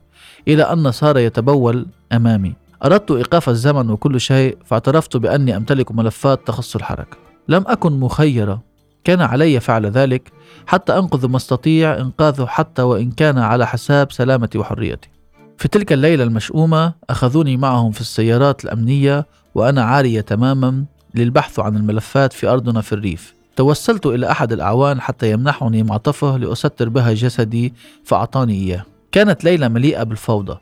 إلى 0.48 0.63
أن 0.63 0.91
صار 0.91 1.17
يتبول 1.17 1.88
أمامي. 2.12 2.54
أردت 2.86 3.12
إيقاف 3.12 3.50
الزمن 3.50 3.89
وكل 3.89 4.22
شيء 4.22 4.58
فاعترفت 4.65 5.17
بأني 5.17 5.58
أمتلك 5.58 5.91
ملفات 5.91 6.48
تخص 6.48 6.76
الحركة. 6.76 7.17
لم 7.48 7.63
أكن 7.67 8.00
مخيرة. 8.00 8.62
كان 9.04 9.22
علي 9.22 9.60
فعل 9.60 9.86
ذلك 9.86 10.32
حتى 10.67 10.98
أنقذ 10.98 11.28
ما 11.28 11.38
أستطيع 11.38 11.98
إنقاذه 11.98 12.46
حتى 12.46 12.82
وإن 12.82 13.12
كان 13.12 13.38
على 13.38 13.67
حساب 13.67 14.12
سلامتي 14.12 14.58
وحريتي. 14.58 15.10
في 15.58 15.67
تلك 15.67 15.94
الليلة 15.94 16.24
المشؤومة 16.24 16.94
أخذوني 17.10 17.58
معهم 17.58 17.91
في 17.91 18.02
السيارات 18.02 18.65
الأمنية 18.65 19.26
وأنا 19.56 19.84
عارية 19.84 20.22
تماما 20.22 20.84
للبحث 21.16 21.60
عن 21.60 21.76
الملفات 21.76 22.34
في 22.34 22.48
أرضنا 22.48 22.82
في 22.82 22.94
الريف. 22.94 23.34
توسلت 23.56 24.06
إلى 24.06 24.32
أحد 24.32 24.52
الأعوان 24.52 25.02
حتى 25.02 25.32
يمنحني 25.32 25.84
معطفه 25.84 26.38
لأستر 26.38 26.90
بها 26.90 27.14
جسدي 27.14 27.74
فأعطاني 28.04 28.54
إياه. 28.54 28.86
كانت 29.12 29.44
ليلة 29.44 29.68
مليئة 29.68 30.04
بالفوضى. 30.04 30.58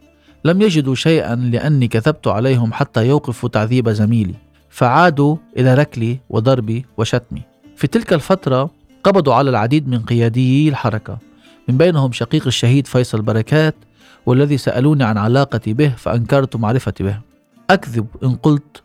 لم 0.45 0.61
يجدوا 0.61 0.95
شيئا 0.95 1.35
لأني 1.35 1.87
كذبت 1.87 2.27
عليهم 2.27 2.73
حتى 2.73 3.07
يوقفوا 3.07 3.49
تعذيب 3.49 3.89
زميلي. 3.89 4.35
فعادوا 4.69 5.35
إلى 5.57 5.73
ركلي 5.75 6.19
وضربي 6.29 6.85
وشتمي. 6.97 7.41
في 7.75 7.87
تلك 7.87 8.13
الفترة 8.13 8.69
قبضوا 9.03 9.33
على 9.33 9.49
العديد 9.49 9.87
من 9.87 10.01
قياديي 10.01 10.69
الحركة. 10.69 11.17
من 11.67 11.77
بينهم 11.77 12.11
شقيق 12.11 12.47
الشهيد 12.47 12.87
فيصل 12.87 13.21
بركات 13.21 13.75
والذي 14.25 14.57
سألوني 14.57 15.03
عن 15.03 15.17
علاقتي 15.17 15.73
به 15.73 15.89
فأنكرت 15.97 16.55
معرفتي 16.55 17.03
به. 17.03 17.28
أكذب 17.69 18.07
إن 18.23 18.35
قلت 18.35 18.83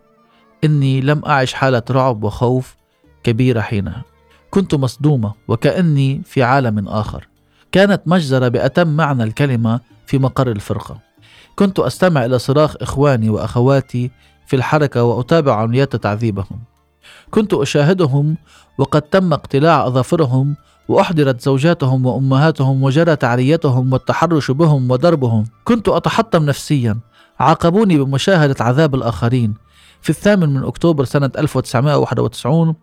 إني 0.65 1.01
لم 1.01 1.23
أعش 1.27 1.53
حالة 1.53 1.83
رعب 1.91 2.25
وخوف 2.25 2.77
كبيرة 3.23 3.61
حينها. 3.61 4.05
كنت 4.51 4.75
مصدومة 4.75 5.35
وكأني 5.49 6.23
في 6.25 6.43
عالم 6.43 6.89
آخر. 6.89 7.29
كانت 7.73 8.03
مجزرة 8.07 8.49
بأتم 8.49 8.89
معنى 8.89 9.23
الكلمة 9.23 9.81
في 10.07 10.19
مقر 10.19 10.51
الفرقة. 10.51 10.99
كنت 11.57 11.79
أستمع 11.79 12.25
إلى 12.25 12.39
صراخ 12.39 12.77
إخواني 12.81 13.31
وأخواتي 13.31 14.11
في 14.47 14.57
الحركة 14.57 15.03
وأتابع 15.05 15.55
عمليات 15.55 15.97
تعذيبهم. 15.97 16.59
كنت 17.31 17.55
أشاهدهم 17.55 18.37
وقد 18.79 19.03
تم 19.03 19.33
اقتلاع 19.33 19.87
أظافرهم 19.87 20.57
وأحضرت 20.89 21.41
زوجاتهم 21.41 22.07
وأمهاتهم 22.07 22.83
وجرى 22.83 23.17
تعريتهم 23.17 23.93
والتحرش 23.93 24.51
بهم 24.51 24.91
وضربهم. 24.91 25.45
كنت 25.65 25.89
أتحطم 25.89 26.43
نفسيا. 26.43 26.99
عاقبوني 27.41 27.99
بمشاهدة 27.99 28.65
عذاب 28.65 28.95
الآخرين. 28.95 29.55
في 30.05 30.11
الثامن 30.11 30.49
من 30.49 30.65
أكتوبر 30.65 31.05
سنة 31.05 31.31
1991 31.39 32.75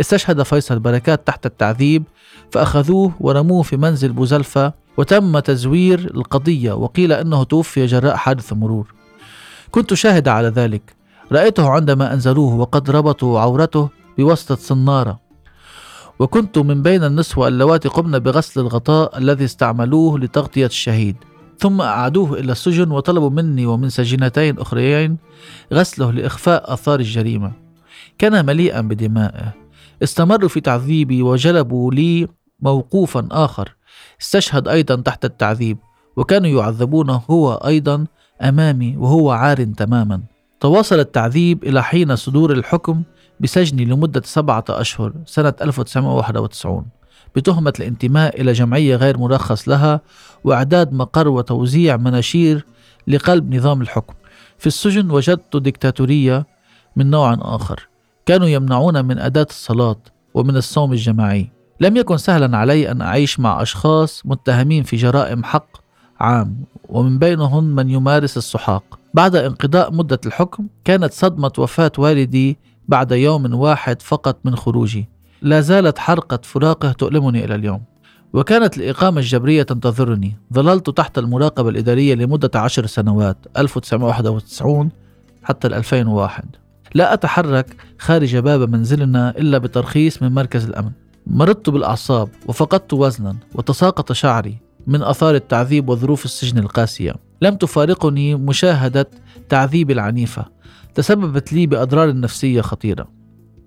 استشهد 0.00 0.42
فيصل 0.42 0.78
بركات 0.78 1.26
تحت 1.26 1.46
التعذيب 1.46 2.04
فأخذوه 2.50 3.12
ورموه 3.20 3.62
في 3.62 3.76
منزل 3.76 4.12
بوزلفة 4.12 4.72
وتم 4.96 5.38
تزوير 5.38 5.98
القضية 6.14 6.72
وقيل 6.72 7.12
أنه 7.12 7.44
توفي 7.44 7.86
جراء 7.86 8.16
حادث 8.16 8.52
مرور. 8.52 8.94
كنت 9.70 9.94
شاهدة 9.94 10.32
على 10.32 10.48
ذلك. 10.48 10.99
رأيته 11.32 11.68
عندما 11.68 12.14
أنزلوه 12.14 12.54
وقد 12.54 12.90
ربطوا 12.90 13.40
عورته 13.40 13.88
بواسطة 14.18 14.54
صنارة. 14.54 15.20
وكنت 16.18 16.58
من 16.58 16.82
بين 16.82 17.04
النسوة 17.04 17.48
اللواتي 17.48 17.88
قمن 17.88 18.18
بغسل 18.18 18.60
الغطاء 18.60 19.18
الذي 19.18 19.44
استعملوه 19.44 20.18
لتغطية 20.18 20.66
الشهيد. 20.66 21.16
ثم 21.58 21.80
أعادوه 21.80 22.38
إلى 22.38 22.52
السجن 22.52 22.90
وطلبوا 22.90 23.30
مني 23.30 23.66
ومن 23.66 23.88
سجينتين 23.88 24.58
أخريين 24.58 25.16
غسله 25.72 26.10
لإخفاء 26.10 26.72
آثار 26.72 27.00
الجريمة. 27.00 27.52
كان 28.18 28.46
مليئا 28.46 28.80
بدمائه. 28.80 29.54
استمروا 30.02 30.48
في 30.48 30.60
تعذيبي 30.60 31.22
وجلبوا 31.22 31.92
لي 31.92 32.28
موقوفا 32.60 33.28
آخر. 33.30 33.76
استشهد 34.20 34.68
أيضا 34.68 34.96
تحت 34.96 35.24
التعذيب. 35.24 35.78
وكانوا 36.16 36.50
يعذبونه 36.50 37.22
هو 37.30 37.52
أيضا 37.52 38.06
أمامي 38.42 38.96
وهو 38.96 39.30
عار 39.30 39.64
تماما. 39.64 40.20
تواصل 40.60 40.98
التعذيب 40.98 41.64
إلى 41.64 41.82
حين 41.82 42.16
صدور 42.16 42.52
الحكم 42.52 43.02
بسجني 43.40 43.84
لمدة 43.84 44.22
سبعة 44.24 44.64
أشهر 44.68 45.12
سنة 45.26 45.54
1991 45.62 46.84
بتهمة 47.36 47.72
الانتماء 47.80 48.40
إلى 48.40 48.52
جمعية 48.52 48.96
غير 48.96 49.18
مرخص 49.18 49.68
لها 49.68 50.00
وإعداد 50.44 50.92
مقر 50.92 51.28
وتوزيع 51.28 51.96
مناشير 51.96 52.66
لقلب 53.08 53.54
نظام 53.54 53.82
الحكم. 53.82 54.14
في 54.58 54.66
السجن 54.66 55.10
وجدت 55.10 55.56
ديكتاتورية 55.56 56.46
من 56.96 57.10
نوع 57.10 57.38
آخر 57.40 57.88
كانوا 58.26 58.48
يمنعون 58.48 59.04
من 59.04 59.18
أداة 59.18 59.46
الصلاة 59.50 59.96
ومن 60.34 60.56
الصوم 60.56 60.92
الجماعي. 60.92 61.50
لم 61.80 61.96
يكن 61.96 62.16
سهلا 62.16 62.56
علي 62.56 62.90
أن 62.90 63.02
أعيش 63.02 63.40
مع 63.40 63.62
أشخاص 63.62 64.22
متهمين 64.24 64.82
في 64.82 64.96
جرائم 64.96 65.44
حق 65.44 65.76
عام 66.20 66.64
ومن 66.88 67.18
بينهم 67.18 67.64
من 67.64 67.90
يمارس 67.90 68.36
السحاق. 68.36 68.99
بعد 69.14 69.36
انقضاء 69.36 69.92
مدة 69.92 70.20
الحكم 70.26 70.66
كانت 70.84 71.12
صدمة 71.12 71.52
وفاة 71.58 71.92
والدي 71.98 72.58
بعد 72.88 73.12
يوم 73.12 73.54
واحد 73.54 74.02
فقط 74.02 74.38
من 74.44 74.56
خروجي. 74.56 75.08
لا 75.42 75.60
زالت 75.60 75.98
حرقة 75.98 76.40
فراقه 76.42 76.92
تؤلمني 76.92 77.44
إلى 77.44 77.54
اليوم. 77.54 77.82
وكانت 78.32 78.76
الإقامة 78.76 79.20
الجبرية 79.20 79.62
تنتظرني. 79.62 80.36
ظللت 80.54 80.90
تحت 80.90 81.18
المراقبة 81.18 81.68
الإدارية 81.68 82.14
لمدة 82.14 82.60
عشر 82.60 82.86
سنوات 82.86 83.36
1991 83.56 84.90
حتى 85.42 85.68
2001 85.68 86.44
لا 86.94 87.14
أتحرك 87.14 87.76
خارج 87.98 88.36
باب 88.36 88.70
منزلنا 88.70 89.30
إلا 89.30 89.58
بترخيص 89.58 90.22
من 90.22 90.32
مركز 90.32 90.64
الأمن. 90.64 90.90
مرضت 91.26 91.70
بالأعصاب 91.70 92.28
وفقدت 92.46 92.92
وزنا 92.92 93.36
وتساقط 93.54 94.12
شعري 94.12 94.56
من 94.86 95.02
أثار 95.02 95.34
التعذيب 95.34 95.88
وظروف 95.88 96.24
السجن 96.24 96.58
القاسية. 96.58 97.29
لم 97.42 97.54
تفارقني 97.54 98.34
مشاهدة 98.34 99.10
تعذيب 99.48 99.90
العنيفة. 99.90 100.44
تسببت 100.94 101.52
لي 101.52 101.66
بأضرار 101.66 102.20
نفسية 102.20 102.60
خطيرة. 102.60 103.08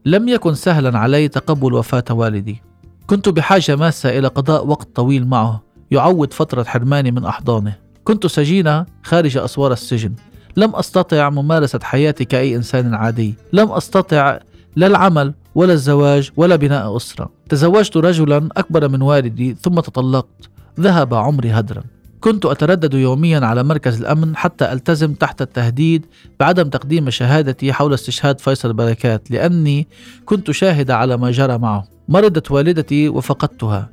لم 0.06 0.28
يكن 0.28 0.54
سهلا 0.54 1.00
علي 1.00 1.28
تقبل 1.28 1.74
وفاة 1.74 2.04
والدي. 2.12 2.62
كنت 3.08 3.30
بحاجة 3.30 3.76
ماسة 3.76 4.20
إلى 4.20 4.28
قضاء 4.28 4.68
وقت 4.68 4.96
طويل 4.96 5.28
معه 5.28 5.64
يعوض 5.92 6.34
فترة 6.34 6.64
حرماني 6.64 7.12
من 7.12 7.26
أحضانه. 7.26 7.76
كنت 8.04 8.28
سجينة 8.28 8.86
خارج 9.04 9.38
أسوار 9.38 9.72
السجن. 9.72 10.14
لم 10.58 10.76
أستطع 10.76 11.30
ممارسة 11.30 11.80
حياتي 11.84 12.26
كأي 12.26 12.56
إنسان 12.56 12.94
عادي. 12.94 13.36
لم 13.54 13.72
أستطع 13.72 14.40
لا 14.76 14.88
العمل 14.88 15.34
ولا 15.56 15.74
الزواج 15.74 16.32
ولا 16.38 16.56
بناء 16.56 16.98
أسرة. 16.98 17.30
تزوجت 17.50 17.98
رجلا 17.98 18.50
أكبر 18.58 18.90
من 18.90 19.02
والدي 19.02 19.56
ثم 19.62 19.80
تطلقت. 19.80 20.50
ذهب 20.80 21.14
عمري 21.14 21.52
هدرا. 21.52 21.84
كنت 22.24 22.46
أتردد 22.46 22.94
يوميا 22.94 23.40
على 23.40 23.64
مركز 23.64 24.02
الأمن 24.02 24.36
حتى 24.36 24.74
ألتزم 24.74 25.14
تحت 25.14 25.42
التهديد 25.42 26.06
بعدم 26.40 26.70
تقديم 26.70 27.10
شهادتي 27.10 27.74
حول 27.74 27.94
استشهاد 27.94 28.40
فيصل 28.40 28.74
بركات 28.74 29.32
لأني 29.32 29.88
كنت 30.26 30.52
شاهدة 30.52 30.98
على 30.98 31.18
ما 31.18 31.32
جرى 31.32 31.58
معه. 31.58 31.88
مرضت 32.08 32.52
والدتي 32.52 33.10
وفقدتها. 33.10 33.90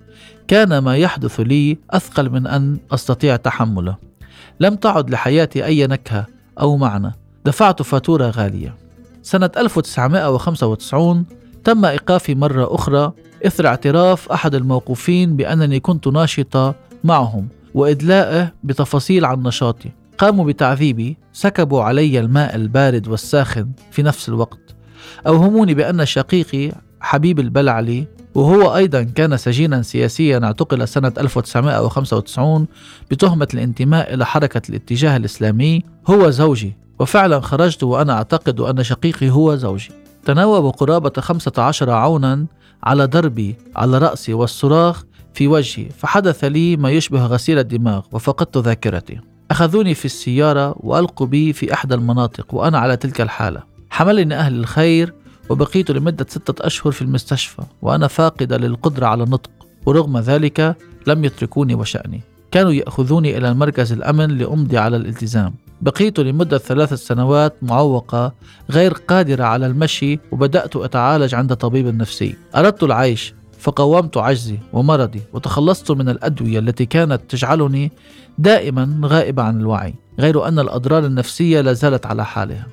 كان 0.48 0.78
ما 0.78 0.96
يحدث 0.96 1.40
لي 1.40 1.78
أثقل 1.90 2.30
من 2.30 2.46
أن 2.46 2.78
أستطيع 2.92 3.36
تحمله. 3.36 3.96
لم 4.60 4.74
تعد 4.74 5.10
لحياتي 5.10 5.64
أي 5.64 5.86
نكهة 5.86 6.26
أو 6.60 6.76
معنى. 6.76 7.12
دفعت 7.44 7.82
فاتورة 7.82 8.30
غالية. 8.30 8.74
سنة 9.22 9.50
1995 9.56 11.24
تم 11.64 11.84
إيقافي 11.84 12.34
مرة 12.34 12.74
أخرى 12.74 13.12
إثر 13.46 13.66
اعتراف 13.66 14.32
أحد 14.32 14.54
الموقوفين 14.54 15.36
بأنني 15.36 15.80
كنت 15.80 16.08
ناشطة 16.08 16.74
معهم. 17.04 17.59
وإدلائه 17.74 18.52
بتفاصيل 18.64 19.24
عن 19.24 19.42
نشاطي. 19.42 19.90
قاموا 20.18 20.44
بتعذيبي 20.44 21.16
سكبوا 21.32 21.82
علي 21.82 22.20
الماء 22.20 22.56
البارد 22.56 23.08
والساخن 23.08 23.70
في 23.90 24.02
نفس 24.02 24.28
الوقت. 24.28 24.74
أوهموني 25.26 25.74
بأن 25.74 26.06
شقيقي 26.06 26.72
حبيب 27.00 27.40
البلعلي 27.40 28.06
وهو 28.34 28.76
أيضا 28.76 29.02
كان 29.02 29.36
سجينا 29.36 29.82
سياسيا 29.82 30.40
اعتقل 30.44 30.88
سنة 30.88 31.12
1995 31.18 32.66
بتهمة 33.10 33.48
الانتماء 33.54 34.14
إلى 34.14 34.26
حركة 34.26 34.62
الاتجاه 34.68 35.16
الإسلامي. 35.16 35.82
هو 36.06 36.30
زوجي 36.30 36.76
وفعلا 36.98 37.40
خرجت 37.40 37.82
وأنا 37.82 38.12
أعتقد 38.12 38.60
أن 38.60 38.82
شقيقي 38.82 39.30
هو 39.30 39.56
زوجي. 39.56 39.90
تناوب 40.24 40.74
قرابة 40.74 41.12
15 41.18 41.90
عونا 41.90 42.46
على 42.82 43.04
ضربي 43.04 43.56
على 43.76 43.98
رأسي 43.98 44.34
والصراخ 44.34 45.04
في 45.34 45.48
وجهي 45.48 45.88
فحدث 45.98 46.44
لي 46.44 46.76
ما 46.76 46.90
يشبه 46.90 47.26
غسيل 47.26 47.58
الدماغ 47.58 48.02
وفقدت 48.12 48.56
ذاكرتي. 48.56 49.20
أخذوني 49.50 49.94
في 49.94 50.04
السيارة 50.04 50.74
وألقوا 50.80 51.26
بي 51.26 51.52
في 51.52 51.72
إحدى 51.72 51.94
المناطق 51.94 52.54
وأنا 52.54 52.78
على 52.78 52.96
تلك 52.96 53.20
الحالة. 53.20 53.62
حملني 53.90 54.34
أهل 54.34 54.54
الخير 54.54 55.14
وبقيت 55.48 55.90
لمدة 55.90 56.26
ستة 56.28 56.66
أشهر 56.66 56.92
في 56.92 57.02
المستشفى 57.02 57.62
وأنا 57.82 58.06
فاقدة 58.06 58.56
للقدرة 58.56 59.06
على 59.06 59.22
النطق 59.22 59.50
ورغم 59.86 60.18
ذلك 60.18 60.76
لم 61.06 61.24
يتركوني 61.24 61.74
وشأني. 61.74 62.20
كانوا 62.50 62.72
يأخذوني 62.72 63.38
إلى 63.38 63.48
المركز 63.48 63.92
الأمن 63.92 64.38
لأمضي 64.38 64.78
على 64.78 64.96
الالتزام. 64.96 65.54
بقيت 65.80 66.20
لمدة 66.20 66.58
ثلاث 66.58 66.94
سنوات 66.94 67.54
معوقة 67.62 68.32
غير 68.70 68.92
قادرة 68.92 69.44
على 69.44 69.66
المشي 69.66 70.18
وبدأت 70.32 70.76
أتعالج 70.76 71.34
عند 71.34 71.54
طبيب 71.54 71.86
نفسي 71.86 72.36
أردت 72.56 72.82
العيش 72.82 73.34
فقاومت 73.60 74.16
عجزي 74.16 74.58
ومرضي 74.72 75.22
وتخلصت 75.32 75.90
من 75.90 76.08
الأدوية 76.08 76.58
التي 76.58 76.86
كانت 76.86 77.20
تجعلني 77.28 77.92
دائما 78.38 79.00
غائبة 79.04 79.42
عن 79.42 79.60
الوعي 79.60 79.94
غير 80.18 80.48
أن 80.48 80.58
الأضرار 80.58 81.06
النفسية 81.06 81.60
لا 81.60 81.72
زالت 81.72 82.06
على 82.06 82.24
حالها. 82.24 82.66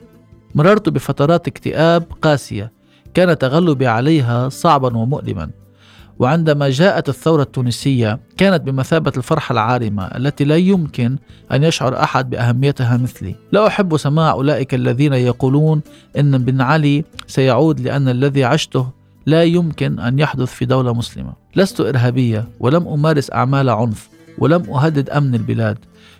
مررت 0.55 0.89
بفترات 0.89 1.47
اكتئاب 1.47 2.03
قاسية 2.21 2.71
كان 3.13 3.37
تغلبي 3.37 3.87
عليها 3.87 4.49
صعبا 4.49 4.97
ومؤلما. 4.97 5.49
وعندما 6.19 6.69
جاءت 6.69 7.09
الثورة 7.09 7.41
التونسية 7.41 8.19
كانت 8.37 8.61
بمثابة 8.61 9.11
الفرحة 9.17 9.53
العارمة 9.53 10.03
التي 10.05 10.43
لا 10.43 10.55
يمكن 10.55 11.17
أن 11.51 11.63
يشعر 11.63 12.03
أحد 12.03 12.29
بأهميتها 12.29 12.97
مثلي. 12.97 13.35
لا 13.51 13.67
أحب 13.67 13.97
سماع 13.97 14.31
أولئك 14.31 14.73
الذين 14.73 15.13
يقولون 15.13 15.81
أن 16.17 16.37
بن 16.37 16.61
علي 16.61 17.03
سيعود 17.27 17.79
لأن 17.79 18.09
الذي 18.09 18.43
عشته 18.43 18.96
لا 19.27 19.43
يمكن 19.43 19.99
أن 19.99 20.19
يحدث 20.19 20.47
في 20.47 20.65
دولة 20.65 20.93
مسلمة. 20.93 21.33
لست 21.55 21.81
إرهابية 21.81 22.49
ولم 22.59 22.87
أمارس 22.87 23.31
أعمال 23.31 23.69
عنف 23.69 24.09
ولم 24.37 24.73
أهدد 24.73 25.09
أمن 25.09 25.35
البلاد. 25.35 25.77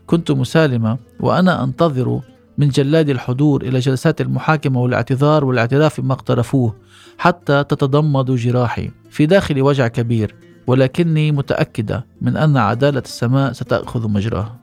كنت 0.07 0.31
مسالمة 0.31 0.97
وأنا 1.19 1.63
أنتظر 1.63 2.21
من 2.57 2.69
جلاد 2.69 3.09
الحضور 3.09 3.61
إلى 3.61 3.79
جلسات 3.79 4.21
المحاكمة 4.21 4.81
والاعتذار 4.81 5.45
والاعتراف 5.45 6.01
بما 6.01 6.13
اقترفوه 6.13 6.75
حتى 7.17 7.63
تتضمد 7.63 8.31
جراحي 8.31 8.91
في 9.09 9.25
داخلي 9.25 9.61
وجع 9.61 9.87
كبير 9.87 10.35
ولكني 10.67 11.31
متأكدة 11.31 12.05
من 12.21 12.37
أن 12.37 12.57
عدالة 12.57 12.99
السماء 12.99 13.51
ستأخذ 13.51 14.09
مجراها. 14.09 14.59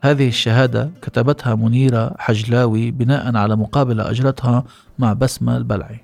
هذه 0.00 0.28
الشهادة 0.28 0.90
كتبتها 1.02 1.54
منيرة 1.54 2.14
حجلاوي 2.18 2.90
بناء 2.90 3.36
على 3.36 3.56
مقابلة 3.56 4.10
أجرتها 4.10 4.64
مع 4.98 5.12
بسمة 5.12 5.56
البلعي. 5.56 6.00